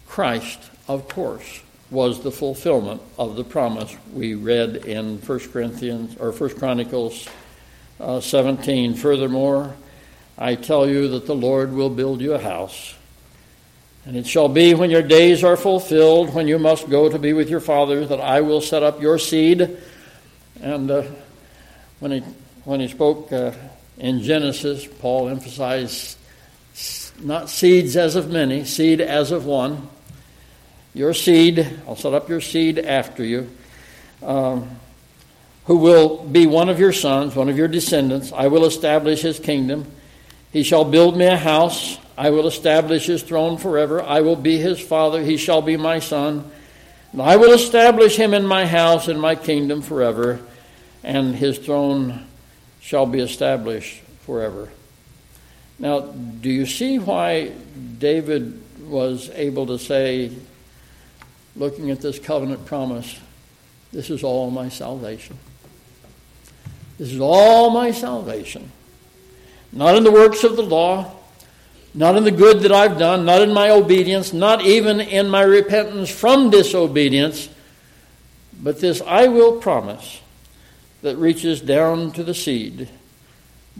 Christ, 0.07 0.59
of 0.87 1.09
course, 1.09 1.61
was 1.89 2.23
the 2.23 2.31
fulfillment 2.31 3.01
of 3.17 3.35
the 3.35 3.43
promise 3.43 3.95
we 4.13 4.35
read 4.35 4.77
in 4.77 5.17
1 5.17 5.39
Corinthians 5.51 6.15
or 6.17 6.31
1 6.31 6.57
Chronicles 6.57 7.27
uh, 7.99 8.21
17. 8.21 8.93
Furthermore, 8.93 9.75
I 10.37 10.55
tell 10.55 10.89
you 10.89 11.09
that 11.09 11.25
the 11.25 11.35
Lord 11.35 11.73
will 11.73 11.89
build 11.89 12.21
you 12.21 12.33
a 12.33 12.39
house. 12.39 12.95
And 14.05 14.15
it 14.15 14.25
shall 14.25 14.49
be 14.49 14.73
when 14.73 14.89
your 14.89 15.03
days 15.03 15.43
are 15.43 15.55
fulfilled, 15.55 16.33
when 16.33 16.47
you 16.47 16.57
must 16.57 16.89
go 16.89 17.07
to 17.09 17.19
be 17.19 17.33
with 17.33 17.49
your 17.49 17.59
fathers, 17.59 18.09
that 18.09 18.19
I 18.19 18.41
will 18.41 18.61
set 18.61 18.81
up 18.81 19.01
your 19.01 19.19
seed. 19.19 19.77
And 20.61 20.89
uh, 20.89 21.03
when, 21.99 22.11
he, 22.11 22.19
when 22.63 22.79
he 22.79 22.87
spoke 22.87 23.31
uh, 23.31 23.51
in 23.97 24.21
Genesis, 24.23 24.87
Paul 24.99 25.29
emphasized 25.29 26.17
not 27.21 27.49
seeds 27.49 27.95
as 27.95 28.15
of 28.15 28.31
many, 28.31 28.65
seed 28.65 29.01
as 29.01 29.31
of 29.31 29.45
one 29.45 29.87
your 30.93 31.13
seed, 31.13 31.65
I'll 31.87 31.95
set 31.95 32.13
up 32.13 32.27
your 32.27 32.41
seed 32.41 32.77
after 32.77 33.23
you, 33.23 33.49
um, 34.21 34.69
who 35.65 35.77
will 35.77 36.23
be 36.25 36.47
one 36.47 36.67
of 36.67 36.79
your 36.79 36.91
sons, 36.91 37.35
one 37.35 37.47
of 37.47 37.57
your 37.57 37.69
descendants. 37.69 38.33
I 38.33 38.47
will 38.47 38.65
establish 38.65 39.21
his 39.21 39.39
kingdom. 39.39 39.89
He 40.51 40.63
shall 40.63 40.85
build 40.85 41.17
me 41.17 41.25
a 41.25 41.37
house. 41.37 41.97
I 42.17 42.29
will 42.29 42.47
establish 42.47 43.05
his 43.05 43.23
throne 43.23 43.57
forever. 43.57 44.01
I 44.01 44.21
will 44.21 44.35
be 44.35 44.57
his 44.57 44.79
father. 44.79 45.23
He 45.23 45.37
shall 45.37 45.61
be 45.61 45.77
my 45.77 45.99
son. 45.99 46.51
And 47.13 47.21
I 47.21 47.35
will 47.35 47.53
establish 47.53 48.15
him 48.15 48.33
in 48.33 48.45
my 48.45 48.65
house 48.65 49.07
and 49.07 49.19
my 49.19 49.35
kingdom 49.35 49.81
forever, 49.81 50.39
and 51.03 51.35
his 51.35 51.57
throne 51.57 52.25
shall 52.79 53.05
be 53.05 53.19
established 53.19 54.01
forever. 54.25 54.69
Now, 55.77 55.99
do 56.01 56.49
you 56.49 56.65
see 56.65 56.99
why 56.99 57.51
David 57.97 58.61
was 58.83 59.29
able 59.33 59.67
to 59.67 59.77
say, 59.77 60.31
looking 61.55 61.91
at 61.91 62.01
this 62.01 62.17
covenant 62.17 62.65
promise, 62.65 63.19
this 63.91 64.09
is 64.09 64.23
all 64.23 64.49
my 64.49 64.69
salvation. 64.69 65.37
This 66.97 67.11
is 67.11 67.19
all 67.19 67.71
my 67.71 67.91
salvation. 67.91 68.71
Not 69.73 69.95
in 69.95 70.03
the 70.03 70.11
works 70.11 70.43
of 70.43 70.55
the 70.55 70.63
law, 70.63 71.15
not 71.93 72.15
in 72.15 72.23
the 72.23 72.31
good 72.31 72.61
that 72.61 72.71
I've 72.71 72.97
done, 72.97 73.25
not 73.25 73.41
in 73.41 73.53
my 73.53 73.69
obedience, 73.69 74.33
not 74.33 74.61
even 74.63 74.99
in 74.99 75.29
my 75.29 75.41
repentance 75.41 76.09
from 76.09 76.49
disobedience, 76.49 77.49
but 78.61 78.79
this 78.79 79.01
I 79.01 79.27
will 79.27 79.59
promise 79.59 80.21
that 81.01 81.17
reaches 81.17 81.61
down 81.61 82.11
to 82.11 82.23
the 82.23 82.33
seed. 82.33 82.87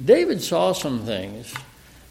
David 0.03 0.41
saw 0.41 0.73
some 0.73 1.05
things 1.05 1.53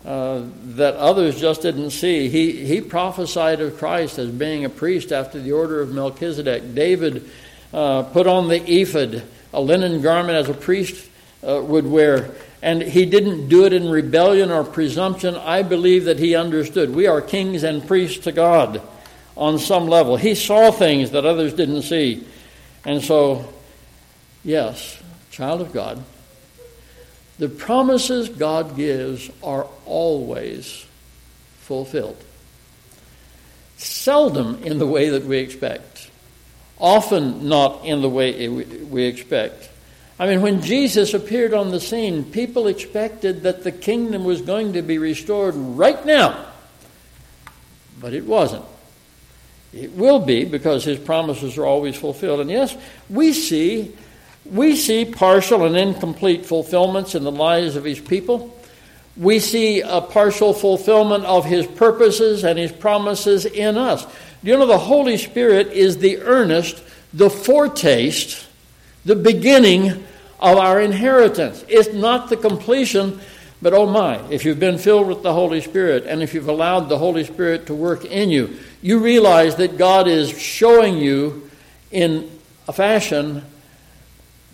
uh, 0.05 0.43
that 0.65 0.95
others 0.97 1.41
just 1.41 1.63
didn't 1.63 1.91
see. 1.91 2.29
He, 2.29 2.65
he 2.65 2.81
prophesied 2.81 3.61
of 3.61 3.77
Christ 3.77 4.19
as 4.19 4.31
being 4.31 4.65
a 4.65 4.71
priest 4.71 5.13
after 5.13 5.41
the 5.41 5.53
order 5.53 5.81
of 5.81 5.93
Melchizedek. 5.93 6.75
David 6.75 7.29
uh, 7.73 8.05
put 8.05 8.27
on 8.27 8.49
the 8.49 8.63
ephod, 8.63 9.23
a 9.53 9.61
linen 9.61 10.01
garment 10.01 10.37
as 10.37 10.49
a 10.49 10.55
priest 10.55 11.09
uh, 11.47 11.61
would 11.63 11.87
wear. 11.87 12.31
And 12.63 12.83
he 12.83 13.07
didn't 13.07 13.49
do 13.49 13.65
it 13.65 13.73
in 13.73 13.89
rebellion 13.89 14.51
or 14.51 14.65
presumption. 14.65 15.35
I 15.35 15.63
believe 15.63 16.05
that 16.05 16.19
he 16.19 16.35
understood. 16.35 16.95
We 16.95 17.07
are 17.07 17.23
kings 17.23 17.63
and 17.63 17.87
priests 17.87 18.25
to 18.25 18.33
God 18.33 18.83
on 19.37 19.59
some 19.59 19.87
level. 19.87 20.17
He 20.17 20.35
saw 20.35 20.71
things 20.71 21.13
that 21.13 21.25
others 21.25 21.55
didn't 21.55 21.83
see. 21.83 22.27
And 22.85 23.03
so, 23.03 23.51
yes, 24.45 25.03
child 25.31 25.63
of 25.63 25.73
God, 25.73 26.03
the 27.39 27.49
promises 27.49 28.29
God 28.29 28.77
gives 28.77 29.31
are 29.43 29.67
always 29.87 30.85
fulfilled. 31.61 32.23
Seldom 33.79 34.63
in 34.63 34.79
the 34.79 34.87
way 34.87 35.09
that 35.09 35.25
we 35.25 35.39
expect, 35.39 36.11
often 36.79 37.49
not 37.49 37.87
in 37.87 38.03
the 38.03 38.11
way 38.11 38.47
we 38.49 39.05
expect. 39.05 39.71
I 40.21 40.27
mean, 40.27 40.43
when 40.43 40.61
Jesus 40.61 41.15
appeared 41.15 41.55
on 41.55 41.71
the 41.71 41.81
scene, 41.81 42.25
people 42.25 42.67
expected 42.67 43.45
that 43.45 43.65
the 43.65 43.73
kingdom 43.73 44.23
was 44.23 44.43
going 44.43 44.75
to 44.75 44.83
be 44.83 44.99
restored 44.99 45.55
right 45.57 46.05
now. 46.05 46.47
But 47.99 48.13
it 48.13 48.27
wasn't. 48.27 48.67
It 49.73 49.93
will 49.93 50.19
be 50.19 50.45
because 50.45 50.85
his 50.85 50.99
promises 50.99 51.57
are 51.57 51.65
always 51.65 51.97
fulfilled. 51.97 52.41
And 52.41 52.51
yes, 52.51 52.77
we 53.09 53.33
see 53.33 53.97
we 54.45 54.77
see 54.77 55.07
partial 55.07 55.65
and 55.65 55.77
incomplete 55.77 56.45
fulfillments 56.45 57.15
in 57.15 57.25
the 57.25 57.33
lives 57.33 57.77
of 57.77 57.85
his 57.85 58.01
people. 58.01 58.55
We 59.17 59.39
see 59.39 59.81
a 59.81 60.03
partial 60.03 60.53
fulfillment 60.53 61.25
of 61.25 61.47
his 61.47 61.67
purposes 61.67 62.45
and 62.45 62.59
his 62.59 62.73
promises 62.73 63.47
in 63.47 63.79
us. 63.79 64.07
You 64.43 64.59
know, 64.59 64.67
the 64.67 64.79
Holy 64.79 65.17
Spirit 65.17 65.69
is 65.69 65.99
the 65.99 66.19
earnest, 66.19 66.83
the 67.15 67.31
foretaste, 67.31 68.47
the 69.07 69.17
beginning 69.17 70.05
of 70.41 70.59
our 70.59 70.81
inheritance. 70.81 71.65
It's 71.69 71.93
not 71.93 72.29
the 72.29 72.37
completion, 72.37 73.21
but 73.63 73.75
oh 73.75 73.87
my, 73.87 74.19
if 74.31 74.45
you've 74.45 74.61
been 74.61 74.79
filled 74.79 75.07
with 75.07 75.23
the 75.23 75.33
Holy 75.33 75.61
Spirit 75.61 76.07
and 76.07 76.23
if 76.23 76.35
you've 76.35 76.49
allowed 76.49 76.89
the 76.89 76.99
Holy 76.99 77.25
Spirit 77.25 77.67
to 77.67 77.75
work 77.75 78.05
in 78.05 78.31
you, 78.31 78.57
you 78.83 78.99
realize 78.99 79.57
that 79.57 79.77
God 79.77 80.09
is 80.09 80.31
showing 80.31 80.97
you 80.97 81.51
in 81.91 82.31
a 82.67 82.73
fashion 82.73 83.45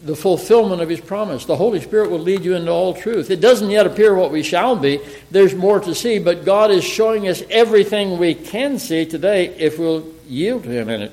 the 0.03 0.16
fulfillment 0.16 0.82
of 0.82 0.89
his 0.89 1.01
promise. 1.01 1.47
The 1.47 1.57
Holy 1.57 1.80
Spirit 1.80 2.11
will 2.11 2.18
lead 2.18 2.45
you 2.45 2.55
into 2.55 2.70
all 2.70 2.95
truth. 2.95 3.30
It 3.30 3.41
doesn't 3.41 3.70
yet 3.70 3.87
appear 3.87 4.14
what 4.14 4.30
we 4.30 4.43
shall 4.43 4.76
be. 4.76 5.01
There's 5.30 5.55
more 5.55 5.80
to 5.80 5.95
see, 5.95 6.18
but 6.18 6.45
God 6.45 6.70
is 6.70 6.84
showing 6.84 7.28
us 7.28 7.43
everything 7.51 8.18
we 8.18 8.34
can 8.34 8.78
see 8.78 9.07
today 9.07 9.49
if 9.57 9.78
we'll 9.78 10.07
yield 10.28 10.64
to 10.64 10.70
him 10.70 10.89
in 10.89 11.03
it. 11.03 11.12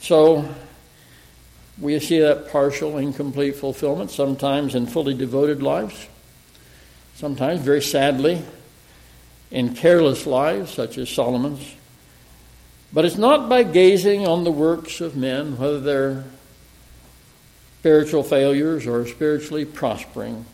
So 0.00 0.48
We 1.82 1.98
see 1.98 2.20
that 2.20 2.48
partial, 2.48 2.96
incomplete 2.96 3.56
fulfillment, 3.56 4.12
sometimes 4.12 4.76
in 4.76 4.86
fully 4.86 5.14
devoted 5.14 5.64
lives, 5.64 6.06
sometimes, 7.16 7.60
very 7.60 7.82
sadly, 7.82 8.40
in 9.50 9.74
careless 9.74 10.24
lives, 10.24 10.72
such 10.72 10.96
as 10.96 11.10
Solomon's. 11.10 11.74
But 12.92 13.04
it's 13.04 13.18
not 13.18 13.48
by 13.48 13.64
gazing 13.64 14.28
on 14.28 14.44
the 14.44 14.52
works 14.52 15.00
of 15.00 15.16
men, 15.16 15.58
whether 15.58 15.80
they're 15.80 16.24
spiritual 17.80 18.22
failures 18.22 18.86
or 18.86 19.04
spiritually 19.04 19.64
prospering, 19.64 20.44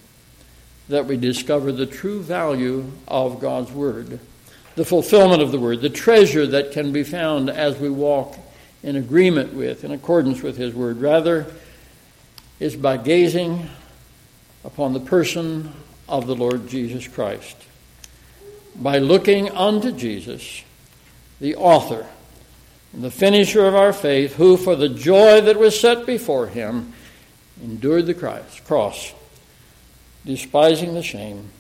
that 0.88 1.04
we 1.04 1.18
discover 1.18 1.72
the 1.72 1.84
true 1.84 2.22
value 2.22 2.90
of 3.06 3.38
God's 3.38 3.70
Word, 3.70 4.18
the 4.76 4.84
fulfillment 4.86 5.42
of 5.42 5.52
the 5.52 5.60
Word, 5.60 5.82
the 5.82 5.90
treasure 5.90 6.46
that 6.46 6.72
can 6.72 6.90
be 6.90 7.02
found 7.02 7.50
as 7.50 7.78
we 7.78 7.90
walk 7.90 8.38
in 8.82 8.96
agreement 8.96 9.54
with, 9.54 9.84
in 9.84 9.90
accordance 9.90 10.42
with 10.42 10.56
His 10.56 10.74
Word. 10.74 11.00
Rather, 11.00 11.46
it's 12.60 12.76
by 12.76 12.96
gazing 12.96 13.68
upon 14.64 14.92
the 14.92 15.00
person 15.00 15.72
of 16.08 16.26
the 16.26 16.34
Lord 16.34 16.68
Jesus 16.68 17.06
Christ, 17.06 17.56
by 18.74 18.98
looking 18.98 19.50
unto 19.50 19.92
Jesus, 19.92 20.62
the 21.40 21.56
author 21.56 22.06
and 22.92 23.02
the 23.02 23.10
finisher 23.10 23.66
of 23.66 23.74
our 23.74 23.92
faith, 23.92 24.36
who 24.36 24.56
for 24.56 24.74
the 24.74 24.88
joy 24.88 25.40
that 25.42 25.58
was 25.58 25.78
set 25.78 26.06
before 26.06 26.46
him 26.46 26.92
endured 27.62 28.06
the 28.06 28.14
cross, 28.14 29.12
despising 30.24 30.94
the 30.94 31.02
shame, 31.02 31.50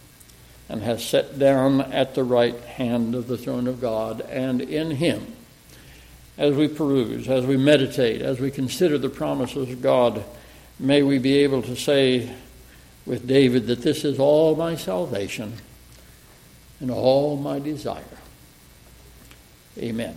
and 0.68 0.82
has 0.82 1.04
sat 1.04 1.38
down 1.38 1.80
at 1.80 2.14
the 2.14 2.24
right 2.24 2.58
hand 2.60 3.14
of 3.14 3.26
the 3.26 3.38
throne 3.38 3.66
of 3.66 3.80
God, 3.80 4.20
and 4.22 4.60
in 4.60 4.92
him 4.92 5.34
as 6.38 6.54
we 6.54 6.68
peruse, 6.68 7.28
as 7.28 7.44
we 7.44 7.56
meditate, 7.56 8.22
as 8.22 8.38
we 8.38 8.50
consider 8.50 8.96
the 8.96 9.10
promises 9.10 9.70
of 9.70 9.82
God, 9.82 10.24
may 10.78 11.02
we 11.02 11.18
be 11.18 11.38
able 11.38 11.62
to 11.62 11.76
say 11.76 12.32
with 13.04 13.26
David 13.26 13.66
that 13.66 13.82
this 13.82 14.04
is 14.04 14.20
all 14.20 14.54
my 14.54 14.76
salvation 14.76 15.54
and 16.80 16.90
all 16.90 17.36
my 17.36 17.58
desire. 17.58 18.04
Amen. 19.78 20.16